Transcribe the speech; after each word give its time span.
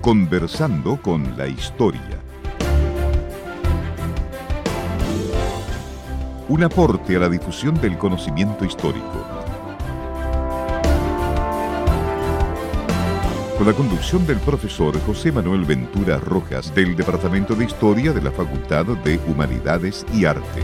Conversando 0.00 0.96
con 0.96 1.36
la 1.36 1.46
historia. 1.46 2.00
Un 6.48 6.64
aporte 6.64 7.16
a 7.16 7.18
la 7.18 7.28
difusión 7.28 7.78
del 7.82 7.98
conocimiento 7.98 8.64
histórico. 8.64 9.26
Con 13.58 13.66
la 13.66 13.74
conducción 13.74 14.26
del 14.26 14.38
profesor 14.38 14.98
José 15.02 15.32
Manuel 15.32 15.66
Ventura 15.66 16.16
Rojas 16.16 16.74
del 16.74 16.96
Departamento 16.96 17.54
de 17.54 17.66
Historia 17.66 18.14
de 18.14 18.22
la 18.22 18.30
Facultad 18.30 18.86
de 18.86 19.20
Humanidades 19.28 20.06
y 20.14 20.24
Arte. 20.24 20.62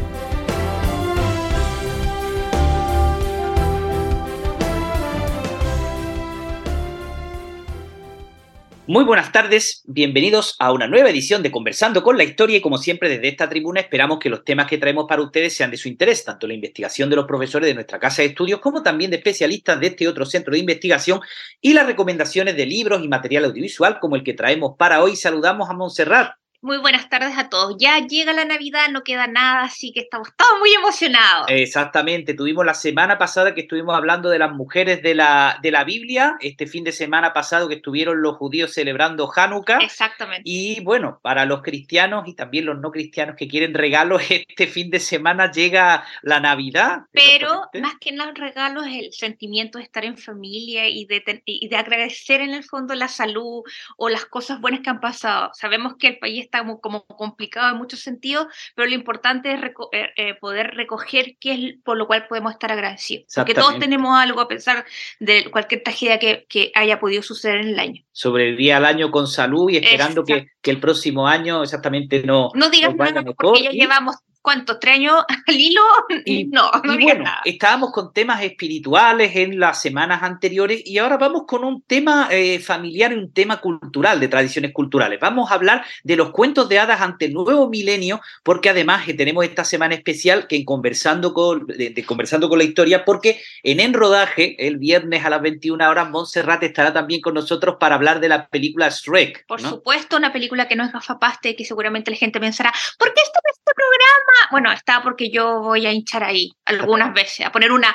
Muy 8.88 9.02
buenas 9.02 9.32
tardes, 9.32 9.82
bienvenidos 9.88 10.54
a 10.60 10.70
una 10.70 10.86
nueva 10.86 11.10
edición 11.10 11.42
de 11.42 11.50
Conversando 11.50 12.04
con 12.04 12.16
la 12.16 12.22
Historia 12.22 12.58
y 12.58 12.60
como 12.60 12.78
siempre 12.78 13.08
desde 13.08 13.26
esta 13.26 13.48
tribuna 13.48 13.80
esperamos 13.80 14.20
que 14.20 14.30
los 14.30 14.44
temas 14.44 14.68
que 14.68 14.78
traemos 14.78 15.06
para 15.08 15.22
ustedes 15.22 15.56
sean 15.56 15.72
de 15.72 15.76
su 15.76 15.88
interés, 15.88 16.24
tanto 16.24 16.46
la 16.46 16.54
investigación 16.54 17.10
de 17.10 17.16
los 17.16 17.26
profesores 17.26 17.66
de 17.66 17.74
nuestra 17.74 17.98
casa 17.98 18.22
de 18.22 18.28
estudios 18.28 18.60
como 18.60 18.84
también 18.84 19.10
de 19.10 19.16
especialistas 19.16 19.80
de 19.80 19.88
este 19.88 20.06
otro 20.06 20.24
centro 20.24 20.52
de 20.52 20.60
investigación 20.60 21.18
y 21.60 21.72
las 21.72 21.84
recomendaciones 21.84 22.56
de 22.56 22.64
libros 22.64 23.02
y 23.02 23.08
material 23.08 23.46
audiovisual 23.46 23.98
como 23.98 24.14
el 24.14 24.22
que 24.22 24.34
traemos 24.34 24.76
para 24.78 25.02
hoy. 25.02 25.16
Saludamos 25.16 25.68
a 25.68 25.72
Montserrat. 25.72 26.36
Muy 26.66 26.78
buenas 26.78 27.08
tardes 27.08 27.38
a 27.38 27.48
todos. 27.48 27.76
Ya 27.78 28.04
llega 28.08 28.32
la 28.32 28.44
Navidad, 28.44 28.88
no 28.90 29.04
queda 29.04 29.28
nada, 29.28 29.62
así 29.62 29.92
que 29.92 30.00
estamos 30.00 30.30
todos 30.36 30.58
muy 30.58 30.72
emocionados. 30.72 31.46
Exactamente, 31.48 32.34
tuvimos 32.34 32.66
la 32.66 32.74
semana 32.74 33.18
pasada 33.18 33.54
que 33.54 33.60
estuvimos 33.60 33.96
hablando 33.96 34.30
de 34.30 34.40
las 34.40 34.50
mujeres 34.50 35.00
de 35.00 35.14
la, 35.14 35.60
de 35.62 35.70
la 35.70 35.84
Biblia, 35.84 36.34
este 36.40 36.66
fin 36.66 36.82
de 36.82 36.90
semana 36.90 37.32
pasado 37.32 37.68
que 37.68 37.76
estuvieron 37.76 38.20
los 38.20 38.34
judíos 38.34 38.74
celebrando 38.74 39.30
Hanukkah. 39.32 39.78
Exactamente. 39.78 40.42
Y 40.44 40.80
bueno, 40.80 41.20
para 41.22 41.44
los 41.44 41.62
cristianos 41.62 42.26
y 42.26 42.34
también 42.34 42.66
los 42.66 42.80
no 42.80 42.90
cristianos 42.90 43.36
que 43.36 43.46
quieren 43.46 43.72
regalos, 43.72 44.22
este 44.28 44.66
fin 44.66 44.90
de 44.90 44.98
semana 44.98 45.52
llega 45.52 46.04
la 46.22 46.40
Navidad. 46.40 47.02
Pero 47.12 47.68
más 47.80 47.94
que 48.00 48.10
nada 48.10 48.32
regalos 48.34 48.88
el 48.88 49.12
sentimiento 49.12 49.78
de 49.78 49.84
estar 49.84 50.04
en 50.04 50.18
familia 50.18 50.88
y 50.88 51.04
de, 51.04 51.42
y 51.44 51.68
de 51.68 51.76
agradecer 51.76 52.40
en 52.40 52.54
el 52.54 52.64
fondo 52.64 52.92
la 52.96 53.06
salud 53.06 53.62
o 53.96 54.08
las 54.08 54.24
cosas 54.24 54.60
buenas 54.60 54.80
que 54.80 54.90
han 54.90 54.98
pasado. 54.98 55.52
Sabemos 55.54 55.94
que 55.96 56.08
el 56.08 56.18
país 56.18 56.42
está 56.42 56.55
como 56.80 57.06
complicado 57.06 57.72
en 57.72 57.78
muchos 57.78 58.00
sentidos, 58.00 58.46
pero 58.74 58.88
lo 58.88 58.94
importante 58.94 59.52
es 59.52 59.60
eh, 59.92 60.08
eh, 60.16 60.34
poder 60.34 60.74
recoger 60.74 61.36
qué 61.40 61.52
es 61.52 61.74
por 61.84 61.96
lo 61.96 62.06
cual 62.06 62.26
podemos 62.26 62.52
estar 62.52 62.72
agradecidos. 62.72 63.26
Porque 63.34 63.54
todos 63.54 63.78
tenemos 63.78 64.16
algo 64.16 64.40
a 64.40 64.48
pensar 64.48 64.84
de 65.20 65.50
cualquier 65.50 65.82
tragedia 65.82 66.18
que, 66.18 66.46
que 66.48 66.72
haya 66.74 66.98
podido 66.98 67.22
suceder 67.22 67.60
en 67.60 67.68
el 67.68 67.78
año. 67.78 68.02
Sobrevivir 68.12 68.72
al 68.72 68.84
año 68.84 69.10
con 69.10 69.26
salud 69.26 69.70
y 69.70 69.76
esperando 69.76 70.24
que, 70.24 70.48
que, 70.60 70.70
el 70.70 70.80
próximo 70.80 71.26
año 71.26 71.62
exactamente 71.62 72.22
no. 72.22 72.50
No 72.54 72.70
digas 72.70 72.94
nada 72.94 73.22
porque 73.22 73.62
ya 73.62 73.70
llevamos 73.70 74.16
¿cuántos? 74.46 74.78
¿Tres 74.78 74.94
años 74.94 75.24
al 75.48 75.60
hilo? 75.60 75.82
Y, 76.24 76.44
no, 76.52 76.70
no 76.84 76.94
y 76.94 77.02
bueno, 77.02 77.24
estábamos 77.44 77.90
con 77.90 78.12
temas 78.12 78.44
espirituales 78.44 79.34
en 79.34 79.58
las 79.58 79.82
semanas 79.82 80.22
anteriores 80.22 80.82
y 80.84 80.98
ahora 80.98 81.16
vamos 81.16 81.46
con 81.48 81.64
un 81.64 81.82
tema 81.82 82.28
eh, 82.30 82.60
familiar 82.60 83.10
y 83.10 83.16
un 83.16 83.32
tema 83.32 83.60
cultural, 83.60 84.20
de 84.20 84.28
tradiciones 84.28 84.72
culturales. 84.72 85.18
Vamos 85.18 85.50
a 85.50 85.54
hablar 85.54 85.84
de 86.04 86.14
los 86.14 86.30
cuentos 86.30 86.68
de 86.68 86.78
hadas 86.78 87.00
ante 87.00 87.24
el 87.24 87.32
nuevo 87.32 87.68
milenio, 87.68 88.20
porque 88.44 88.70
además 88.70 89.08
eh, 89.08 89.14
tenemos 89.14 89.44
esta 89.44 89.64
semana 89.64 89.96
especial 89.96 90.46
que 90.46 90.54
en 90.54 90.64
conversando 90.64 91.34
con, 91.34 91.66
de, 91.66 92.04
conversando 92.06 92.48
con 92.48 92.58
la 92.58 92.64
historia, 92.64 93.04
porque 93.04 93.40
en 93.64 93.80
Enrodaje, 93.80 94.64
el 94.64 94.76
viernes 94.76 95.24
a 95.24 95.30
las 95.30 95.42
21 95.42 95.90
horas, 95.90 96.08
Montserrat 96.08 96.62
estará 96.62 96.92
también 96.92 97.20
con 97.20 97.34
nosotros 97.34 97.78
para 97.80 97.96
hablar 97.96 98.20
de 98.20 98.28
la 98.28 98.46
película 98.46 98.90
Shrek. 98.90 99.44
Por 99.48 99.60
supuesto, 99.60 100.16
una 100.16 100.32
película 100.32 100.68
que 100.68 100.76
no 100.76 100.84
es 100.84 100.92
gafapaste, 100.92 101.56
que 101.56 101.64
seguramente 101.64 102.12
la 102.12 102.16
gente 102.16 102.38
pensará, 102.38 102.72
¿por 102.96 103.12
qué 103.12 103.22
este, 103.24 103.40
este 103.50 103.72
programa? 103.74 104.35
Bueno, 104.50 104.72
está 104.72 105.02
porque 105.02 105.30
yo 105.30 105.60
voy 105.60 105.86
a 105.86 105.92
hinchar 105.92 106.24
ahí 106.24 106.52
algunas 106.64 107.14
veces, 107.14 107.46
a 107.46 107.52
poner 107.52 107.72
una 107.72 107.94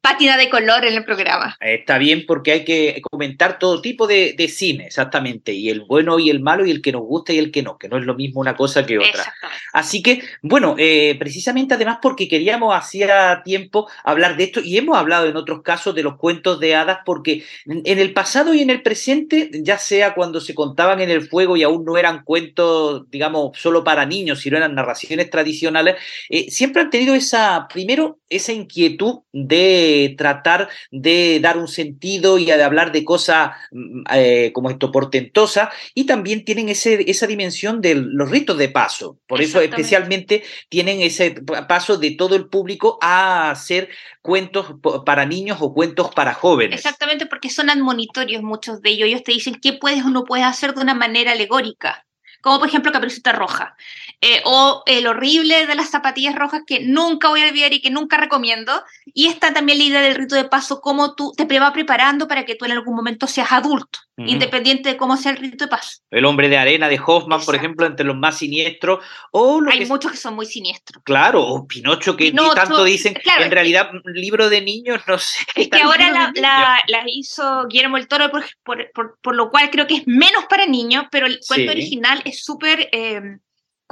pátina 0.00 0.36
de 0.36 0.48
color 0.48 0.84
en 0.84 0.94
el 0.94 1.04
programa. 1.04 1.56
Está 1.60 1.98
bien 1.98 2.24
porque 2.26 2.52
hay 2.52 2.64
que 2.64 3.00
comentar 3.10 3.58
todo 3.58 3.80
tipo 3.80 4.06
de, 4.06 4.34
cine, 4.48 4.86
exactamente, 4.86 5.52
y 5.52 5.70
el 5.70 5.82
bueno 5.82 6.18
y 6.18 6.30
el 6.30 6.40
malo 6.40 6.66
y 6.66 6.70
el 6.70 6.82
que 6.82 6.92
nos 6.92 7.02
gusta 7.02 7.32
y 7.32 7.38
el 7.38 7.50
que 7.50 7.62
no, 7.62 7.78
que 7.78 7.88
no 7.88 7.96
es 7.96 8.04
lo 8.04 8.14
mismo 8.14 8.40
una 8.40 8.56
cosa 8.56 8.84
que 8.84 8.98
otra. 8.98 9.32
Así 9.72 10.02
que, 10.02 10.22
bueno, 10.42 10.74
eh, 10.78 11.16
precisamente 11.18 11.74
además 11.74 11.98
porque 12.02 12.28
queríamos 12.28 12.74
hacía 12.74 13.42
tiempo 13.44 13.88
hablar 14.04 14.36
de 14.36 14.44
esto 14.44 14.60
y 14.62 14.76
hemos 14.76 14.96
hablado 14.96 15.26
en 15.26 15.36
otros 15.36 15.62
casos 15.62 15.94
de 15.94 16.02
los 16.02 16.16
cuentos 16.16 16.60
de 16.60 16.74
hadas 16.74 16.98
porque 17.04 17.44
en 17.66 17.98
el 17.98 18.12
pasado 18.12 18.54
y 18.54 18.60
en 18.60 18.70
el 18.70 18.82
presente, 18.82 19.50
ya 19.52 19.78
sea 19.78 20.14
cuando 20.14 20.40
se 20.40 20.54
contaban 20.54 21.00
en 21.00 21.10
el 21.10 21.28
fuego 21.28 21.56
y 21.56 21.62
aún 21.62 21.84
no 21.84 21.96
eran 21.96 22.24
cuentos, 22.24 23.08
digamos, 23.10 23.58
solo 23.58 23.84
para 23.84 24.06
niños, 24.06 24.40
sino 24.40 24.56
eran 24.56 24.74
narraciones 24.74 25.30
tradicionales, 25.30 25.81
eh, 26.28 26.50
siempre 26.50 26.82
han 26.82 26.90
tenido 26.90 27.14
esa, 27.14 27.66
primero, 27.68 28.18
esa 28.28 28.52
inquietud 28.52 29.20
de 29.32 30.14
tratar 30.16 30.68
de 30.90 31.40
dar 31.40 31.58
un 31.58 31.68
sentido 31.68 32.38
y 32.38 32.46
de 32.46 32.62
hablar 32.62 32.92
de 32.92 33.04
cosas 33.04 33.52
mm, 33.70 34.02
eh, 34.14 34.50
como 34.52 34.70
esto 34.70 34.90
portentosas, 34.90 35.68
y 35.94 36.04
también 36.04 36.44
tienen 36.44 36.68
ese, 36.68 37.10
esa 37.10 37.26
dimensión 37.26 37.80
de 37.80 37.94
los 37.94 38.30
ritos 38.30 38.58
de 38.58 38.68
paso. 38.68 39.18
Por 39.26 39.40
eso 39.40 39.60
especialmente 39.60 40.42
tienen 40.68 41.00
ese 41.00 41.32
paso 41.68 41.96
de 41.96 42.12
todo 42.12 42.36
el 42.36 42.48
público 42.48 42.98
a 43.00 43.50
hacer 43.50 43.88
cuentos 44.20 44.74
para 45.04 45.26
niños 45.26 45.58
o 45.60 45.74
cuentos 45.74 46.14
para 46.14 46.34
jóvenes. 46.34 46.76
Exactamente, 46.76 47.26
porque 47.26 47.50
son 47.50 47.70
admonitorios 47.70 48.42
muchos 48.42 48.82
de 48.82 48.90
ellos. 48.90 49.08
Ellos 49.08 49.22
te 49.24 49.32
dicen 49.32 49.58
qué 49.60 49.72
puedes 49.72 50.04
o 50.04 50.10
no 50.10 50.24
puedes 50.24 50.46
hacer 50.46 50.74
de 50.74 50.80
una 50.80 50.94
manera 50.94 51.32
alegórica 51.32 52.06
como 52.42 52.58
por 52.58 52.68
ejemplo 52.68 52.92
Caperucita 52.92 53.32
Roja, 53.32 53.76
eh, 54.22 54.40
o 54.44 54.82
el 54.86 55.06
horrible 55.06 55.66
de 55.66 55.74
las 55.74 55.90
zapatillas 55.90 56.34
rojas 56.34 56.62
que 56.66 56.80
nunca 56.80 57.28
voy 57.28 57.42
a 57.42 57.48
olvidar 57.48 57.72
y 57.72 57.80
que 57.80 57.90
nunca 57.90 58.16
recomiendo, 58.16 58.72
y 59.04 59.26
está 59.26 59.52
también 59.52 59.78
la 59.78 59.84
idea 59.84 60.00
del 60.00 60.14
rito 60.14 60.34
de 60.34 60.44
paso, 60.44 60.80
cómo 60.80 61.14
tú 61.14 61.32
te 61.36 61.44
va 61.58 61.72
preparando 61.72 62.26
para 62.26 62.44
que 62.44 62.54
tú 62.54 62.64
en 62.64 62.72
algún 62.72 62.96
momento 62.96 63.26
seas 63.26 63.52
adulto, 63.52 64.00
independiente 64.16 64.90
de 64.90 64.96
cómo 64.96 65.16
sea 65.16 65.32
el 65.32 65.38
rito 65.38 65.64
de 65.64 65.68
paso. 65.70 65.98
El 66.10 66.24
hombre 66.24 66.48
de 66.48 66.56
arena 66.56 66.88
de 66.88 67.00
Hoffman, 67.04 67.44
por 67.44 67.54
ejemplo, 67.54 67.86
entre 67.86 68.06
los 68.06 68.16
más 68.16 68.38
siniestros, 68.38 69.04
o 69.30 69.60
Hay 69.70 69.86
muchos 69.86 70.12
que 70.12 70.16
son 70.16 70.34
muy 70.34 70.46
siniestros. 70.46 71.02
Claro, 71.04 71.42
o 71.42 71.66
Pinocho, 71.66 72.16
que 72.16 72.32
tanto 72.32 72.84
dicen, 72.84 73.14
en 73.38 73.50
realidad, 73.50 73.90
libro 74.14 74.48
de 74.48 74.60
niños, 74.60 75.02
no 75.06 75.18
sé. 75.18 75.44
Es 75.54 75.68
que 75.68 75.82
ahora 75.82 76.10
la, 76.34 76.78
la, 76.86 77.02
hizo 77.06 77.66
Guillermo 77.68 77.96
el 77.96 78.08
Toro, 78.08 78.30
por, 78.30 78.44
por, 78.64 79.18
por, 79.20 79.34
lo 79.34 79.50
cual 79.50 79.70
creo 79.70 79.86
que 79.86 79.96
es 79.96 80.06
menos 80.06 80.44
para 80.48 80.66
niños, 80.66 81.04
pero 81.10 81.26
el 81.26 81.40
cuento 81.46 81.72
original 81.72 82.20
es 82.24 82.32
es 82.32 82.44
súper, 82.44 82.88
eh, 82.92 83.38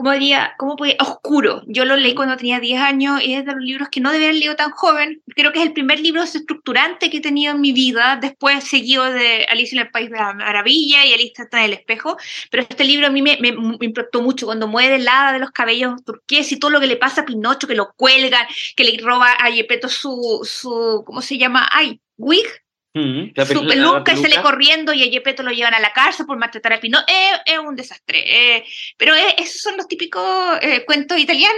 ¿cómo 0.01 0.13
diría? 0.13 0.55
¿Cómo 0.57 0.77
puede? 0.77 0.97
Oscuro. 0.99 1.63
Yo 1.67 1.85
lo 1.85 1.95
leí 1.95 2.15
cuando 2.15 2.39
tenía 2.39 2.59
10 2.59 2.81
años 2.81 3.21
y 3.23 3.35
es 3.35 3.45
de 3.45 3.53
los 3.53 3.63
libros 3.63 3.91
que 3.91 4.01
no 4.01 4.11
debía 4.11 4.29
haber 4.29 4.39
leído 4.39 4.57
tan 4.57 4.71
joven. 4.71 5.23
Creo 5.37 5.53
que 5.53 5.59
es 5.59 5.67
el 5.67 5.75
primer 5.75 6.01
libro 6.01 6.23
estructurante 6.23 7.11
que 7.11 7.19
he 7.19 7.21
tenido 7.21 7.53
en 7.53 7.61
mi 7.61 7.73
vida. 7.73 8.19
Después 8.19 8.65
seguido 8.65 9.05
de 9.05 9.45
Alicia 9.51 9.79
en 9.79 9.87
el 9.87 9.91
País 9.91 10.11
de 10.11 10.17
la 10.17 10.33
Maravilla 10.33 11.05
y 11.05 11.13
Alicia 11.13 11.45
está 11.45 11.59
en 11.59 11.65
el 11.67 11.73
espejo. 11.75 12.17
Pero 12.51 12.63
este 12.63 12.85
libro 12.85 13.09
a 13.09 13.11
mí 13.11 13.21
me, 13.21 13.37
me, 13.43 13.55
impactó 13.81 14.23
mucho 14.23 14.47
cuando 14.47 14.69
muere 14.69 14.95
el 14.95 15.07
hada 15.07 15.35
de 15.35 15.39
los 15.39 15.51
cabellos 15.51 16.03
turqueses 16.03 16.53
y 16.53 16.59
todo 16.59 16.71
lo 16.71 16.81
que 16.81 16.87
le 16.87 16.97
pasa 16.97 17.21
a 17.21 17.27
Pinocho, 17.27 17.69
que 17.69 17.75
lo 17.75 17.93
cuelgan, 17.95 18.47
que 18.77 18.85
le 18.85 18.97
roba 19.03 19.37
a 19.39 19.51
Yepeto 19.51 19.91
su, 19.91 20.41
su 20.45 21.03
¿cómo 21.05 21.21
se 21.21 21.37
llama? 21.37 21.69
Ay, 21.71 22.01
wig, 22.17 22.47
Mm, 22.93 23.31
su 23.47 23.67
peluca 23.67 24.13
y 24.13 24.17
sale 24.17 24.43
corriendo 24.43 24.93
y 24.93 25.05
a 25.05 25.07
Yepeto 25.07 25.45
lo 25.45 25.53
llevan 25.53 25.75
a 25.75 25.81
la 25.81 25.93
cárcel 25.93 26.27
por 26.27 26.39
maltratar 26.39 26.73
a 26.73 26.81
Pino. 26.81 26.99
Es, 27.47 27.59
un 27.59 27.77
desastre. 27.77 28.57
Eh, 28.57 28.65
pero 28.97 29.15
esos 29.15 29.63
son 29.63 29.77
los 29.77 29.87
típicos 29.87 30.59
eh, 30.61 30.85
cuentos 30.85 31.19
italianos. 31.19 31.55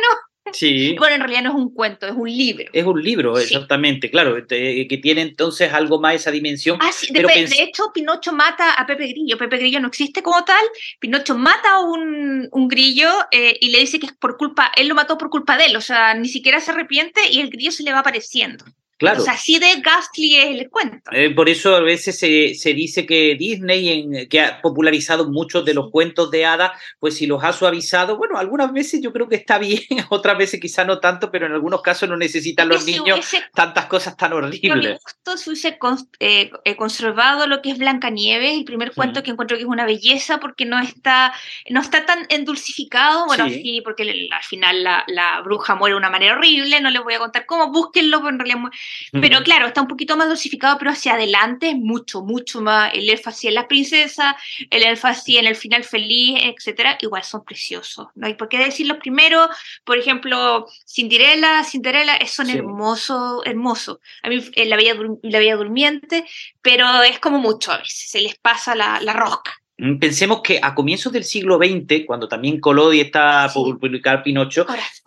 Sí. 0.53 0.95
Bueno, 0.99 1.15
en 1.15 1.21
realidad 1.21 1.43
no 1.45 1.51
es 1.51 1.55
un 1.55 1.73
cuento, 1.73 2.07
es 2.07 2.13
un 2.15 2.29
libro. 2.29 2.69
Es 2.73 2.85
un 2.85 3.03
libro, 3.03 3.39
exactamente, 3.39 4.11
claro, 4.11 4.37
eh, 4.37 4.87
que 4.89 4.99
tiene 4.99 5.23
entonces 5.23 5.73
algo 5.73 6.01
más 6.01 6.17
esa 6.17 6.31
dimensión. 6.31 6.79
Ah, 6.83 6.91
sí, 6.93 7.13
de, 7.13 7.23
hecho, 7.63 7.93
Pinocho 7.95 8.33
mata 8.33 8.75
a 8.75 8.85
Pepe 8.85 9.07
Grillo. 9.07 9.39
Pepe 9.39 9.57
Grillo 9.57 9.81
no 9.81 9.89
existe 9.89 10.23
como 10.23 10.45
tal. 10.45 10.63
Pinocho 10.99 11.39
mata 11.39 11.77
a 11.77 11.81
un, 11.81 12.49
un 12.51 12.69
grillo 12.69 13.09
y 13.31 13.71
le 13.71 13.79
dice 13.79 13.99
que 13.99 14.07
es 14.07 14.13
por 14.13 14.37
culpa, 14.37 14.71
él 14.77 14.89
lo 14.89 14.95
mató 14.95 15.17
por 15.17 15.31
culpa 15.31 15.57
de 15.57 15.67
él, 15.67 15.77
o 15.77 15.81
sea, 15.81 16.13
ni 16.15 16.29
siquiera 16.29 16.61
se 16.61 16.73
arrepiente 16.73 17.21
y 17.31 17.41
el 17.41 17.49
grillo 17.49 17.71
se 17.71 17.85
le 17.85 17.93
va 17.93 18.01
apareciendo. 18.01 18.65
Claro. 19.03 19.21
O 19.21 19.25
sea, 19.25 19.35
así 19.35 19.59
de 19.59 19.81
ghastly 19.81 20.37
es 20.37 20.61
el 20.61 20.71
cuento. 20.71 21.11
Eh, 21.13 21.31
por 21.35 21.49
eso 21.49 21.75
a 21.75 21.81
veces 21.81 22.17
se, 22.17 22.55
se 22.55 22.73
dice 22.73 23.05
que 23.05 23.35
Disney, 23.35 23.89
en, 23.89 24.29
que 24.29 24.41
ha 24.41 24.63
popularizado 24.63 25.29
muchos 25.29 25.65
de 25.65 25.75
los 25.75 25.91
cuentos 25.91 26.31
de 26.31 26.47
hadas, 26.47 26.73
pues 27.01 27.17
si 27.17 27.27
los 27.27 27.43
ha 27.43 27.53
suavizado, 27.53 28.17
bueno, 28.17 28.39
algunas 28.39 28.73
veces 28.73 29.01
yo 29.03 29.13
creo 29.13 29.29
que 29.29 29.35
está 29.35 29.59
bien, 29.59 29.81
otras 30.11 30.39
veces 30.39 30.61
quizá 30.61 30.85
no 30.85 31.01
tanto, 31.01 31.33
pero 31.33 31.47
en 31.47 31.53
algunos 31.53 31.83
casos 31.83 32.09
no 32.09 32.17
necesitan 32.17 32.69
los 32.69 32.87
niños 32.87 33.27
tantas 33.55 33.87
cosas 33.87 34.17
tan 34.17 34.33
horribles. 34.33 35.01
Justo 35.03 35.37
se 35.37 35.51
hubiese 35.51 35.79
eh, 36.21 36.51
eh, 36.65 36.77
conservado 36.77 37.49
lo 37.49 37.61
que 37.61 37.71
es 37.71 37.79
Blancanieves, 37.79 38.57
el 38.57 38.65
primer 38.65 38.93
cuento 38.93 39.25
que 39.25 39.33
encuentro 39.33 39.57
que 39.57 39.65
es 39.65 39.69
una 39.69 39.85
belleza 39.85 40.39
porque 40.39 40.65
no 40.65 40.79
está, 40.79 41.35
no 41.71 41.81
está 41.81 42.07
tan 42.07 42.27
endulcificado, 42.29 43.27
bueno, 43.27 43.49
sí, 43.49 43.81
porque 43.83 44.29
al 44.31 44.45
final 44.45 44.85
la, 44.85 45.05
la, 45.09 45.41
bruja 45.43 45.75
muere 45.75 45.95
de 45.95 45.99
una 45.99 46.11
manera 46.11 46.35
horrible, 46.35 46.81
no 46.81 46.91
les 46.91 47.03
voy 47.03 47.15
a 47.15 47.19
contar 47.19 47.47
cómo, 47.47 47.73
búsquenlo, 47.73 48.19
pero 48.19 48.31
en 48.31 48.39
realidad 48.39 48.71
Pero 49.13 49.43
claro, 49.43 49.67
está 49.67 49.83
un 49.83 49.89
poquito 49.89 50.17
más 50.17 50.29
dosificado, 50.29 50.79
pero 50.79 50.91
hacia 50.91 51.15
adelante 51.15 51.71
es 51.71 51.77
mucho, 51.77 52.23
mucho 52.23 52.61
más. 52.61 52.93
El 52.95 53.09
así 53.25 53.49
en 53.49 53.55
la 53.55 53.69
princesa, 53.69 54.37
el 54.71 54.99
así 55.03 55.37
en 55.37 55.47
el 55.47 55.57
final 55.57 55.85
feliz, 55.85 56.41
etcétera, 56.43 56.99
igual 57.01 57.23
son 57.25 57.45
preciosos. 57.45 58.09
No 58.15 58.27
hay 58.27 58.35
por 58.35 58.49
qué 58.49 58.59
decir 58.59 58.87
los 58.87 58.99
primeros, 58.99 59.49
por 59.85 59.99
ejemplo, 59.99 60.67
Cinderella, 60.87 61.63
Cinderella, 61.65 62.19
son 62.27 62.51
hermosos, 62.51 63.43
hermosos. 63.45 63.99
A 64.23 64.29
mí 64.29 64.43
eh, 64.55 64.67
la 64.67 64.77
Bella, 64.77 64.95
la 65.23 65.39
Bella 65.39 65.57
Durmiente, 65.57 66.25
pero 66.61 67.03
es 67.03 67.19
como 67.19 67.39
mucho 67.39 67.73
a 67.73 67.79
veces, 67.79 68.11
se 68.11 68.21
les 68.21 68.37
pasa 68.37 68.75
la, 68.75 69.01
la 69.01 69.13
rosca. 69.13 69.62
Mm, 69.83 69.99
pensemos 69.99 70.43
que 70.43 70.61
a 70.63 70.77
comienzos 70.77 71.13
del 71.13 71.25
siglo 71.25 71.59
XX, 71.59 72.07
cuando 72.07 72.29
también 72.29 72.61
Colodi 72.61 73.01
está 73.01 73.51
por 73.53 73.81
publicar 73.81 74.23
Pinocho, 74.23 74.65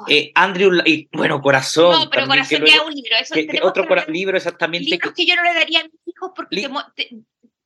eh, 0.10 0.34
Andrew, 0.36 0.82
y, 0.86 1.08
bueno, 1.14 1.42
Corazón. 1.42 1.94
No, 1.94 2.10
pero 2.10 2.28
Corazón 2.28 2.66
ya 2.66 2.76
es 2.76 2.82
un 2.82 2.94
libro. 2.94 3.16
Eso 3.18 3.66
otro 3.66 3.86
libro 4.10 4.36
exactamente. 4.36 4.90
Libros 4.90 5.14
que, 5.14 5.26
yo 5.26 5.38
no 5.38 5.44
le 5.44 5.54
daría 5.54 5.80
a 5.80 5.84
mis 5.84 5.94
hijos 6.06 6.32
porque 6.36 6.68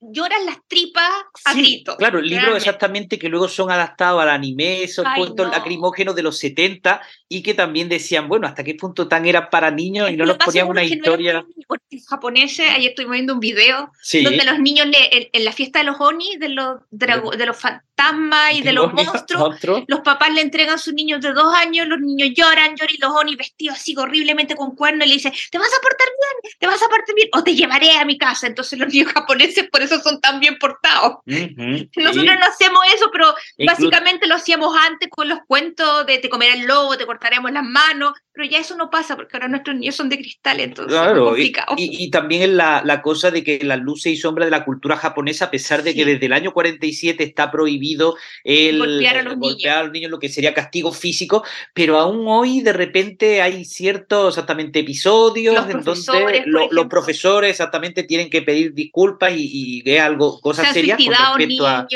lloran 0.01 0.45
las 0.45 0.57
tripas 0.67 1.09
a 1.45 1.53
sí, 1.53 1.83
Claro, 1.97 2.21
libros 2.21 2.55
exactamente 2.55 3.19
que 3.19 3.27
luego 3.27 3.47
son 3.47 3.69
adaptados 3.71 4.21
al 4.21 4.29
anime, 4.29 4.83
esos 4.83 5.05
cuentos 5.15 5.49
lacrimógenos 5.49 6.15
de 6.15 6.23
los 6.23 6.37
70 6.37 7.01
y 7.27 7.43
que 7.43 7.53
también 7.53 7.89
decían, 7.89 8.27
bueno, 8.27 8.47
hasta 8.47 8.63
qué 8.63 8.75
punto 8.75 9.07
tan 9.07 9.25
eran 9.25 9.49
para 9.49 9.71
niños 9.71 10.09
y 10.09 10.15
no 10.15 10.25
nos 10.25 10.37
ponían 10.37 10.67
una 10.67 10.83
historia. 10.83 11.45
los 11.67 12.07
japoneses, 12.07 12.69
ayer 12.69 12.89
estoy 12.89 13.05
viendo 13.05 13.33
un 13.33 13.39
video 13.39 13.91
donde 14.23 14.43
los 14.45 14.59
niños 14.59 14.87
le, 14.87 15.29
en, 15.31 15.45
la 15.45 15.51
fiesta 15.51 15.79
de 15.79 15.85
los 15.85 15.99
oni, 15.99 16.37
de 16.37 16.49
los, 16.49 16.79
de, 16.91 17.45
los 17.45 17.57
fantasmas 17.57 18.53
y 18.53 18.61
de 18.61 18.73
los 18.73 18.93
monstruos, 18.93 19.57
los 19.87 19.99
papás 20.01 20.33
le 20.33 20.41
entregan 20.41 20.75
a 20.75 20.77
sus 20.77 20.93
niños 20.93 21.21
de 21.21 21.33
dos 21.33 21.53
años, 21.55 21.87
los 21.87 21.99
niños 21.99 22.29
lloran, 22.33 22.75
lloran 22.75 22.95
y 22.95 23.01
los 23.01 23.11
oni 23.11 23.35
vestidos 23.35 23.77
así 23.77 23.95
horriblemente 23.97 24.55
con 24.55 24.75
cuernos 24.75 25.05
y 25.05 25.09
le 25.09 25.15
dicen, 25.15 25.33
te 25.51 25.57
vas 25.57 25.67
a 25.67 25.81
portar 25.81 26.07
bien, 26.07 26.55
te 26.57 26.67
vas 26.67 26.81
a 26.81 26.87
portar 26.87 27.15
bien 27.15 27.29
o 27.33 27.43
te 27.43 27.55
llevaré 27.55 27.97
a 27.97 28.05
mi 28.05 28.17
casa. 28.17 28.47
Entonces 28.47 28.79
los 28.79 28.87
niños 28.87 29.11
japoneses 29.11 29.67
por 29.69 29.81
eso 29.81 29.88
son 29.97 30.21
tan 30.21 30.39
bien 30.39 30.57
portados. 30.57 31.17
Nosotros 31.25 32.25
no 32.25 32.45
hacemos 32.45 32.81
eso, 32.93 33.09
pero 33.11 33.33
básicamente 33.65 34.27
lo 34.27 34.35
hacíamos 34.35 34.75
antes 34.87 35.09
con 35.09 35.27
los 35.27 35.39
cuentos 35.47 36.05
de 36.05 36.19
te 36.19 36.29
comerá 36.29 36.53
el 36.53 36.65
lobo, 36.65 36.97
te 36.97 37.05
cortaremos 37.05 37.51
las 37.51 37.63
manos, 37.63 38.13
pero 38.39 38.47
ya 38.47 38.59
eso 38.59 38.77
no 38.77 38.89
pasa 38.89 39.15
porque 39.15 39.35
ahora 39.35 39.47
nuestros 39.47 39.75
niños 39.75 39.95
son 39.95 40.07
de 40.07 40.17
cristal, 40.17 40.59
entonces 40.59 40.97
es 40.97 41.19
complicado. 41.19 41.75
Y, 41.77 42.05
y, 42.05 42.09
también 42.09 42.43
es 42.43 42.49
la, 42.49 42.81
la, 42.85 43.01
cosa 43.01 43.31
de 43.31 43.43
que 43.43 43.59
las 43.63 43.79
luces 43.79 44.13
y 44.13 44.17
sombras 44.17 44.47
de 44.47 44.51
la 44.51 44.63
cultura 44.63 44.95
japonesa, 44.95 45.45
a 45.45 45.51
pesar 45.51 45.83
de 45.83 45.93
que 45.93 46.05
desde 46.05 46.25
el 46.25 46.33
año 46.33 46.53
47 46.53 47.23
está 47.23 47.51
prohibido 47.51 48.15
el 48.43 48.79
golpear 48.79 49.17
a 49.17 49.23
los, 49.23 49.35
golpear 49.35 49.77
a 49.79 49.83
los 49.83 49.91
niños, 49.91 50.11
lo 50.11 50.19
que 50.19 50.29
sería 50.29 50.53
castigo 50.53 50.91
físico, 50.91 51.43
pero 51.73 51.99
aún 51.99 52.25
hoy 52.27 52.61
de 52.61 52.73
repente 52.73 53.41
hay 53.41 53.65
ciertos 53.65 54.29
exactamente 54.29 54.79
episodios 54.79 55.55
los 55.55 55.69
en 55.69 55.83
donde 55.83 56.43
los 56.45 56.87
profesores 56.87 57.51
exactamente 57.51 58.03
tienen 58.03 58.29
que 58.29 58.41
pedir 58.41 58.73
disculpas 58.73 59.33
y, 59.35 59.78
y 59.78 59.78
algo, 59.99 60.39
cosas 60.41 60.73
serias 60.73 60.97
con 60.97 61.37
respecto 61.37 61.67
a... 61.67 61.87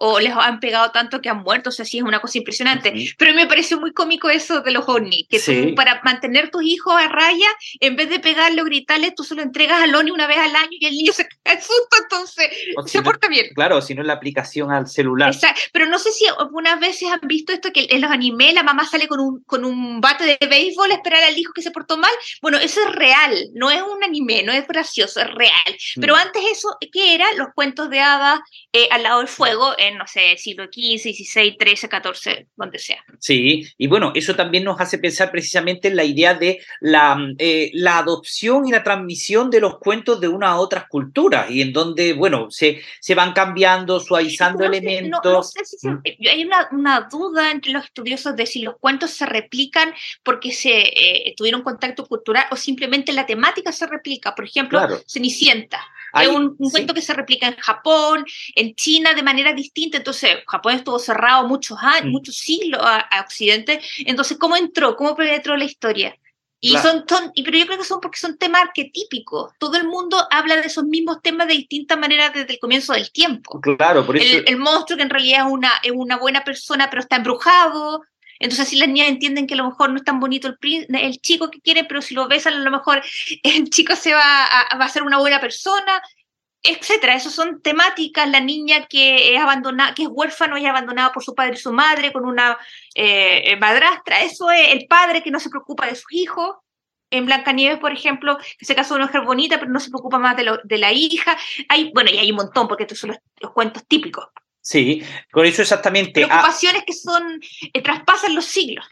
o, 0.00 0.20
les 0.20 0.32
han 0.32 0.60
pegado 0.60 0.90
tanto 0.90 1.20
que 1.20 1.28
han 1.28 1.42
muerto, 1.42 1.70
o 1.70 1.72
sea, 1.72 1.84
sí 1.84 1.98
es 1.98 2.04
una 2.04 2.20
cosa 2.20 2.38
impresionante. 2.38 2.92
Pero 3.18 3.34
me 3.34 3.46
parece 3.46 3.76
muy 3.76 3.92
cómico 3.92 4.30
eso 4.30 4.60
de 4.60 4.70
los 4.72 4.88
ONI, 4.88 5.26
que 5.28 5.40
tú 5.40 5.74
para 5.74 6.00
mantener 6.04 6.50
tus 6.50 6.62
hijos 6.64 6.94
a 6.94 7.08
raya, 7.08 7.48
en 7.80 7.96
vez 7.96 8.08
de 8.08 8.20
pegarle 8.20 8.62
o 8.62 8.64
gritarle, 8.64 9.12
tú 9.12 9.24
solo 9.24 9.42
entregas 9.42 9.82
al 9.82 9.94
ONI 9.94 10.10
una 10.10 10.26
vez 10.26 10.38
al 10.38 10.54
año 10.54 10.76
y 10.78 10.86
el 10.86 10.94
niño 10.94 11.12
se 11.12 11.26
cae 11.42 11.60
susto, 11.60 11.96
entonces 12.02 12.50
se 12.86 13.02
porta 13.02 13.28
bien. 13.28 13.46
Claro, 13.54 13.80
si 13.80 13.94
no 13.94 14.02
es 14.02 14.06
la 14.06 14.14
aplicación 14.14 14.70
al 14.72 14.86
celular. 14.86 15.32
Exacto. 15.32 15.60
Pero 15.72 15.86
no 15.86 15.98
sé 15.98 16.12
si 16.12 16.26
algunas 16.26 16.78
veces 16.80 17.08
han 17.10 17.20
visto 17.26 17.52
esto, 17.52 17.72
que 17.72 17.86
en 17.90 18.00
los 18.00 18.10
animes 18.10 18.54
la 18.54 18.62
mamá 18.62 18.86
sale 18.86 19.08
con 19.08 19.20
un, 19.20 19.42
con 19.44 19.64
un 19.64 20.00
bate 20.00 20.24
de 20.24 20.46
béisbol 20.46 20.90
a 20.90 20.94
esperar 20.94 21.22
al 21.24 21.38
hijo 21.38 21.52
que 21.52 21.62
se 21.62 21.70
portó 21.70 21.96
mal. 21.96 22.12
Bueno, 22.42 22.58
eso 22.58 22.80
es 22.86 22.94
real, 22.94 23.34
no 23.54 23.70
es 23.70 23.82
un 23.82 24.02
anime, 24.02 24.42
no 24.42 24.52
es 24.52 24.66
gracioso, 24.66 25.20
es 25.20 25.32
real. 25.34 25.76
Pero 26.00 26.14
mm. 26.14 26.18
antes 26.18 26.42
eso, 26.50 26.76
¿qué 26.92 27.13
era? 27.14 27.26
Los 27.36 27.48
cuentos 27.54 27.90
de 27.90 28.00
hadas 28.00 28.40
eh, 28.72 28.88
al 28.90 29.02
lado 29.02 29.18
del 29.18 29.28
fuego 29.28 29.72
en, 29.78 29.98
no 29.98 30.06
sé, 30.06 30.36
siglo 30.36 30.64
XV, 30.64 30.98
XVI, 30.98 31.56
XIII, 31.58 31.76
XIV, 31.76 32.46
donde 32.56 32.78
sea. 32.78 33.04
Sí, 33.18 33.66
y 33.78 33.86
bueno, 33.86 34.12
eso 34.14 34.34
también 34.34 34.64
nos 34.64 34.80
hace 34.80 34.98
pensar 34.98 35.30
precisamente 35.30 35.88
en 35.88 35.96
la 35.96 36.04
idea 36.04 36.34
de 36.34 36.60
la, 36.80 37.16
eh, 37.38 37.70
la 37.74 37.98
adopción 37.98 38.66
y 38.66 38.70
la 38.70 38.82
transmisión 38.82 39.50
de 39.50 39.60
los 39.60 39.78
cuentos 39.78 40.20
de 40.20 40.28
una 40.28 40.48
a 40.48 40.56
otras 40.56 40.86
culturas 40.88 41.50
y 41.50 41.62
en 41.62 41.72
donde, 41.72 42.12
bueno, 42.12 42.50
se, 42.50 42.82
se 43.00 43.14
van 43.14 43.32
cambiando, 43.32 44.00
suavizando 44.00 44.64
elementos. 44.64 45.20
No, 45.24 45.42
sé 45.42 45.64
si 45.64 45.88
mm. 45.88 46.02
hay 46.30 46.44
una, 46.44 46.68
una, 46.72 47.08
duda 47.10 47.50
entre 47.50 47.72
los 47.72 47.84
estudiosos 47.84 48.36
de 48.36 48.46
si 48.46 48.62
los 48.62 48.76
cuentos 48.78 49.10
se 49.10 49.26
replican 49.26 49.92
porque 50.22 50.52
se 50.52 50.80
eh, 50.80 51.34
tuvieron 51.36 51.62
contacto 51.62 52.06
cultural 52.06 52.46
o 52.50 52.56
simplemente 52.56 53.12
la 53.12 53.26
temática 53.26 53.72
se 53.72 53.86
replica. 53.86 54.34
Por 54.34 54.44
ejemplo, 54.44 54.80
Cenicienta. 55.06 55.80
Hay, 56.14 56.28
un, 56.28 56.56
cuento 56.56 56.94
que 56.94 57.02
se 57.02 57.12
replica 57.12 57.48
en 57.48 57.56
Japón, 57.56 58.24
en 58.54 58.74
China 58.74 59.14
de 59.14 59.22
manera 59.22 59.52
distinta. 59.52 59.98
Entonces, 59.98 60.38
Japón 60.46 60.74
estuvo 60.74 60.98
cerrado 60.98 61.46
muchos 61.46 61.78
años, 61.80 62.06
mm. 62.06 62.10
muchos 62.10 62.36
siglos 62.36 62.80
a, 62.82 63.08
Occidente. 63.20 63.80
Entonces, 64.06 64.38
¿cómo 64.38 64.56
entró? 64.56 64.96
¿Cómo 64.96 65.16
penetró 65.16 65.56
la 65.56 65.64
historia? 65.64 66.16
Y 66.60 66.78
son, 66.78 67.04
son, 67.06 67.30
pero 67.44 67.58
yo 67.58 67.66
creo 67.66 67.76
que 67.76 67.84
son 67.84 68.00
porque 68.00 68.18
son 68.18 68.38
temas 68.38 68.62
arquetípicos. 68.62 69.52
Todo 69.58 69.76
el 69.76 69.86
mundo 69.86 70.16
habla 70.30 70.56
de 70.56 70.66
esos 70.66 70.84
mismos 70.84 71.20
temas 71.20 71.46
de 71.46 71.54
distintas 71.54 71.98
maneras 71.98 72.32
desde 72.32 72.54
el 72.54 72.58
comienzo 72.58 72.94
del 72.94 73.12
tiempo. 73.12 73.60
Claro, 73.60 74.06
por 74.06 74.16
eso. 74.16 74.42
El, 74.46 74.56
monstruo 74.56 74.96
que 74.96 75.02
en 75.02 75.10
realidad 75.10 75.46
es 75.46 75.52
una, 75.52 75.72
es 75.82 75.92
una 75.94 76.16
buena 76.16 76.42
persona, 76.42 76.88
pero 76.88 77.02
está 77.02 77.16
embrujado. 77.16 78.02
Entonces 78.38 78.66
así 78.66 78.76
las 78.76 78.88
niñas 78.88 79.08
entienden 79.08 79.46
que 79.46 79.54
a 79.54 79.58
lo 79.58 79.68
mejor 79.68 79.90
no 79.90 79.96
es 79.96 80.04
tan 80.04 80.20
bonito 80.20 80.48
el, 80.48 80.86
el 80.88 81.20
chico 81.20 81.50
que 81.50 81.60
quiere, 81.60 81.84
pero 81.84 82.02
si 82.02 82.14
lo 82.14 82.28
besan 82.28 82.54
a 82.54 82.58
lo 82.58 82.70
mejor 82.70 83.02
el 83.42 83.70
chico 83.70 83.96
se 83.96 84.12
va 84.12 84.44
a, 84.44 84.88
ser 84.88 85.02
una 85.02 85.18
buena 85.18 85.40
persona, 85.40 86.02
etcétera. 86.62 87.14
Esas 87.14 87.34
son 87.34 87.60
temáticas. 87.62 88.28
La 88.28 88.40
niña 88.40 88.86
que 88.86 89.34
es 89.34 89.40
abandonada, 89.40 89.94
que 89.94 90.04
es 90.04 90.08
huérfano 90.10 90.58
y 90.58 90.66
abandonada 90.66 91.12
por 91.12 91.24
su 91.24 91.34
padre 91.34 91.54
y 91.54 91.58
su 91.58 91.72
madre 91.72 92.12
con 92.12 92.24
una 92.24 92.58
eh, 92.94 93.52
eh, 93.52 93.56
madrastra. 93.56 94.22
Eso 94.22 94.50
es 94.50 94.72
el 94.72 94.86
padre 94.86 95.22
que 95.22 95.30
no 95.30 95.40
se 95.40 95.50
preocupa 95.50 95.86
de 95.86 95.94
sus 95.94 96.12
hijos. 96.12 96.56
En 97.10 97.26
Blancanieves, 97.26 97.78
por 97.78 97.92
ejemplo, 97.92 98.38
que 98.58 98.64
se 98.64 98.74
casó 98.74 98.94
con 98.94 99.02
una 99.02 99.06
mujer 99.06 99.22
bonita, 99.22 99.60
pero 99.60 99.70
no 99.70 99.78
se 99.78 99.90
preocupa 99.90 100.18
más 100.18 100.36
de 100.36 100.78
la 100.78 100.92
hija. 100.92 101.36
Hay, 101.68 101.92
bueno, 101.94 102.10
y 102.10 102.18
hay 102.18 102.30
un 102.30 102.38
montón, 102.38 102.66
porque 102.66 102.84
estos 102.84 102.98
son 102.98 103.16
los 103.40 103.52
cuentos 103.52 103.86
típicos. 103.86 104.26
Sí, 104.64 105.02
por 105.30 105.44
eso 105.44 105.60
exactamente. 105.60 106.12
Preocupaciones 106.12 106.84
que 106.86 106.94
son, 106.94 107.38
eh, 107.74 107.82
traspasan 107.82 108.34
los 108.34 108.46
siglos. 108.46 108.86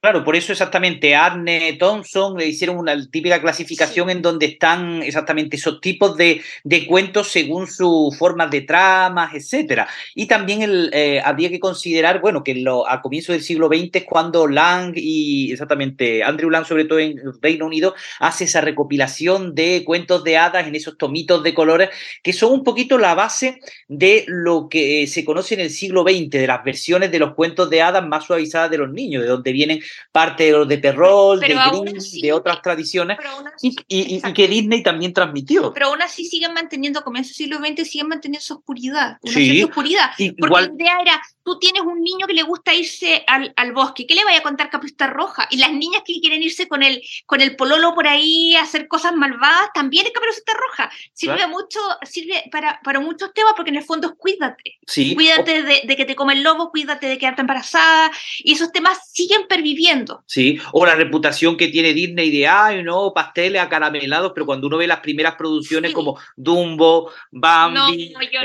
Claro, 0.00 0.24
por 0.24 0.36
eso 0.36 0.52
exactamente 0.52 1.16
Arne 1.16 1.76
Thompson 1.78 2.36
le 2.36 2.46
hicieron 2.46 2.76
una 2.78 2.94
típica 3.10 3.40
clasificación 3.40 4.10
en 4.10 4.22
donde 4.22 4.46
están 4.46 5.02
exactamente 5.02 5.56
esos 5.56 5.80
tipos 5.80 6.16
de, 6.16 6.40
de 6.62 6.86
cuentos 6.86 7.28
según 7.28 7.66
sus 7.66 8.16
formas 8.16 8.50
de 8.50 8.60
tramas, 8.60 9.34
etcétera. 9.34 9.88
Y 10.14 10.26
también 10.26 10.62
el, 10.62 10.90
eh, 10.92 11.20
habría 11.24 11.50
que 11.50 11.58
considerar, 11.58 12.20
bueno, 12.20 12.44
que 12.44 12.54
lo, 12.54 12.88
a 12.88 13.02
comienzos 13.02 13.34
del 13.34 13.42
siglo 13.42 13.68
XX 13.68 13.90
es 13.92 14.04
cuando 14.04 14.46
Lang 14.46 14.92
y 14.94 15.52
exactamente 15.52 16.22
Andrew 16.22 16.50
Lang, 16.50 16.64
sobre 16.64 16.84
todo 16.84 17.00
en 17.00 17.20
Reino 17.42 17.66
Unido, 17.66 17.94
hace 18.20 18.44
esa 18.44 18.60
recopilación 18.60 19.54
de 19.54 19.82
cuentos 19.84 20.22
de 20.22 20.36
hadas 20.36 20.66
en 20.68 20.76
esos 20.76 20.96
tomitos 20.96 21.42
de 21.42 21.54
colores 21.54 21.90
que 22.22 22.32
son 22.32 22.52
un 22.52 22.62
poquito 22.62 22.98
la 22.98 23.14
base 23.14 23.60
de 23.88 24.24
lo 24.28 24.68
que 24.68 25.06
se 25.06 25.24
conoce 25.24 25.54
en 25.54 25.60
el 25.60 25.70
siglo 25.70 26.02
XX, 26.02 26.30
de 26.30 26.46
las 26.46 26.62
versiones 26.62 27.10
de 27.10 27.18
los 27.18 27.34
cuentos 27.34 27.68
de 27.68 27.82
hadas 27.82 28.06
más 28.06 28.26
suavizadas 28.26 28.70
de 28.70 28.78
los 28.78 28.90
niños, 28.92 29.22
de 29.22 29.28
donde 29.28 29.52
vienen 29.52 29.80
parte 30.12 30.44
de 30.44 30.52
los 30.52 30.68
de 30.68 30.78
Perrol, 30.78 31.40
de 31.40 31.48
Grimm, 31.48 32.22
de 32.22 32.32
otras 32.32 32.62
tradiciones, 32.62 33.18
y, 33.60 34.20
que 34.32 34.48
Disney 34.48 34.82
también 34.82 35.12
transmitió. 35.12 35.72
Pero 35.72 35.86
aún 35.88 36.02
así 36.02 36.24
siguen 36.24 36.54
manteniendo, 36.54 37.02
comienzo 37.02 37.28
del 37.28 37.36
siglo 37.36 37.58
XX, 37.58 37.88
siguen 37.88 38.08
manteniendo 38.08 38.44
su 38.44 38.54
oscuridad, 38.54 39.18
una 39.22 39.32
cierta 39.32 39.66
oscuridad. 39.66 40.10
Porque 40.38 40.54
la 40.54 40.72
idea 40.74 40.98
era, 41.00 41.22
tú 41.48 41.58
tienes 41.58 41.80
un 41.80 42.02
niño 42.02 42.26
que 42.26 42.34
le 42.34 42.42
gusta 42.42 42.74
irse 42.74 43.24
al, 43.26 43.54
al, 43.56 43.72
bosque, 43.72 44.06
¿qué 44.06 44.14
le 44.14 44.22
vaya 44.22 44.40
a 44.40 44.42
contar 44.42 44.68
Capuesta 44.68 45.06
Roja? 45.06 45.48
Y 45.50 45.56
las 45.56 45.72
niñas 45.72 46.02
que 46.04 46.20
quieren 46.20 46.42
irse 46.42 46.68
con 46.68 46.82
el, 46.82 47.02
con 47.24 47.40
el 47.40 47.56
pololo 47.56 47.94
por 47.94 48.06
ahí 48.06 48.54
a 48.54 48.64
hacer 48.64 48.86
cosas 48.86 49.14
malvadas, 49.14 49.70
también 49.72 50.04
es 50.04 50.12
Capuesta 50.12 50.52
Roja. 50.52 50.90
Sirve 51.14 51.46
mucho, 51.46 51.80
sirve 52.02 52.44
para, 52.52 52.80
para 52.84 53.00
muchos 53.00 53.32
temas 53.32 53.54
porque 53.56 53.70
en 53.70 53.76
el 53.76 53.82
fondo 53.82 54.08
es 54.08 54.14
cuídate. 54.18 54.78
Sí. 54.86 55.14
Cuídate 55.14 55.62
de, 55.62 55.80
de, 55.84 55.96
que 55.96 56.04
te 56.04 56.14
come 56.14 56.34
el 56.34 56.42
lobo, 56.42 56.70
cuídate 56.70 57.06
de 57.06 57.16
quedarte 57.16 57.40
embarazada. 57.40 58.10
Y 58.44 58.52
esos 58.52 58.70
temas 58.70 59.10
siguen 59.10 59.46
perviviendo. 59.48 60.24
Sí, 60.26 60.60
o 60.72 60.84
la 60.84 60.96
reputación 60.96 61.56
que 61.56 61.68
tiene 61.68 61.94
Disney 61.94 62.30
de, 62.30 62.46
ay, 62.46 62.82
no, 62.82 63.14
pasteles 63.14 63.62
acaramelados, 63.62 64.32
pero 64.34 64.44
cuando 64.44 64.66
uno 64.66 64.76
ve 64.76 64.86
las 64.86 65.00
primeras 65.00 65.36
producciones 65.36 65.94
como 65.94 66.18
Dumbo, 66.36 67.10
Bambi, 67.30 68.10
no, 68.10 68.20
yo 68.22 68.40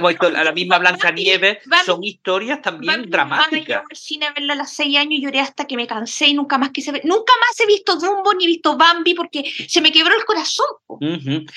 no. 0.00 0.30
la, 0.30 0.44
la, 0.44 0.52
misma 0.52 0.78
Blanca 0.78 1.10
Nieves, 1.10 1.58
son 1.84 2.02
historias 2.02 2.37
historias 2.38 2.62
también 2.62 3.10
dramáticas. 3.10 3.82
al 3.90 3.96
cine 3.96 4.26
a 4.26 4.32
verla 4.32 4.52
a 4.52 4.56
los 4.56 4.70
seis 4.70 4.96
años, 4.96 5.20
lloré 5.20 5.40
hasta 5.40 5.66
que 5.66 5.76
me 5.76 5.86
cansé 5.86 6.28
y 6.28 6.34
nunca 6.34 6.58
más 6.58 6.70
quise 6.70 6.92
ver. 6.92 7.04
Nunca 7.04 7.32
más 7.40 7.58
he 7.60 7.66
visto 7.66 7.96
Dumbo 7.96 8.32
ni 8.34 8.44
he 8.44 8.46
visto 8.46 8.76
Bambi 8.76 9.14
porque 9.14 9.44
se 9.66 9.80
me 9.80 9.90
quebró 9.90 10.14
el 10.16 10.24
corazón. 10.24 10.66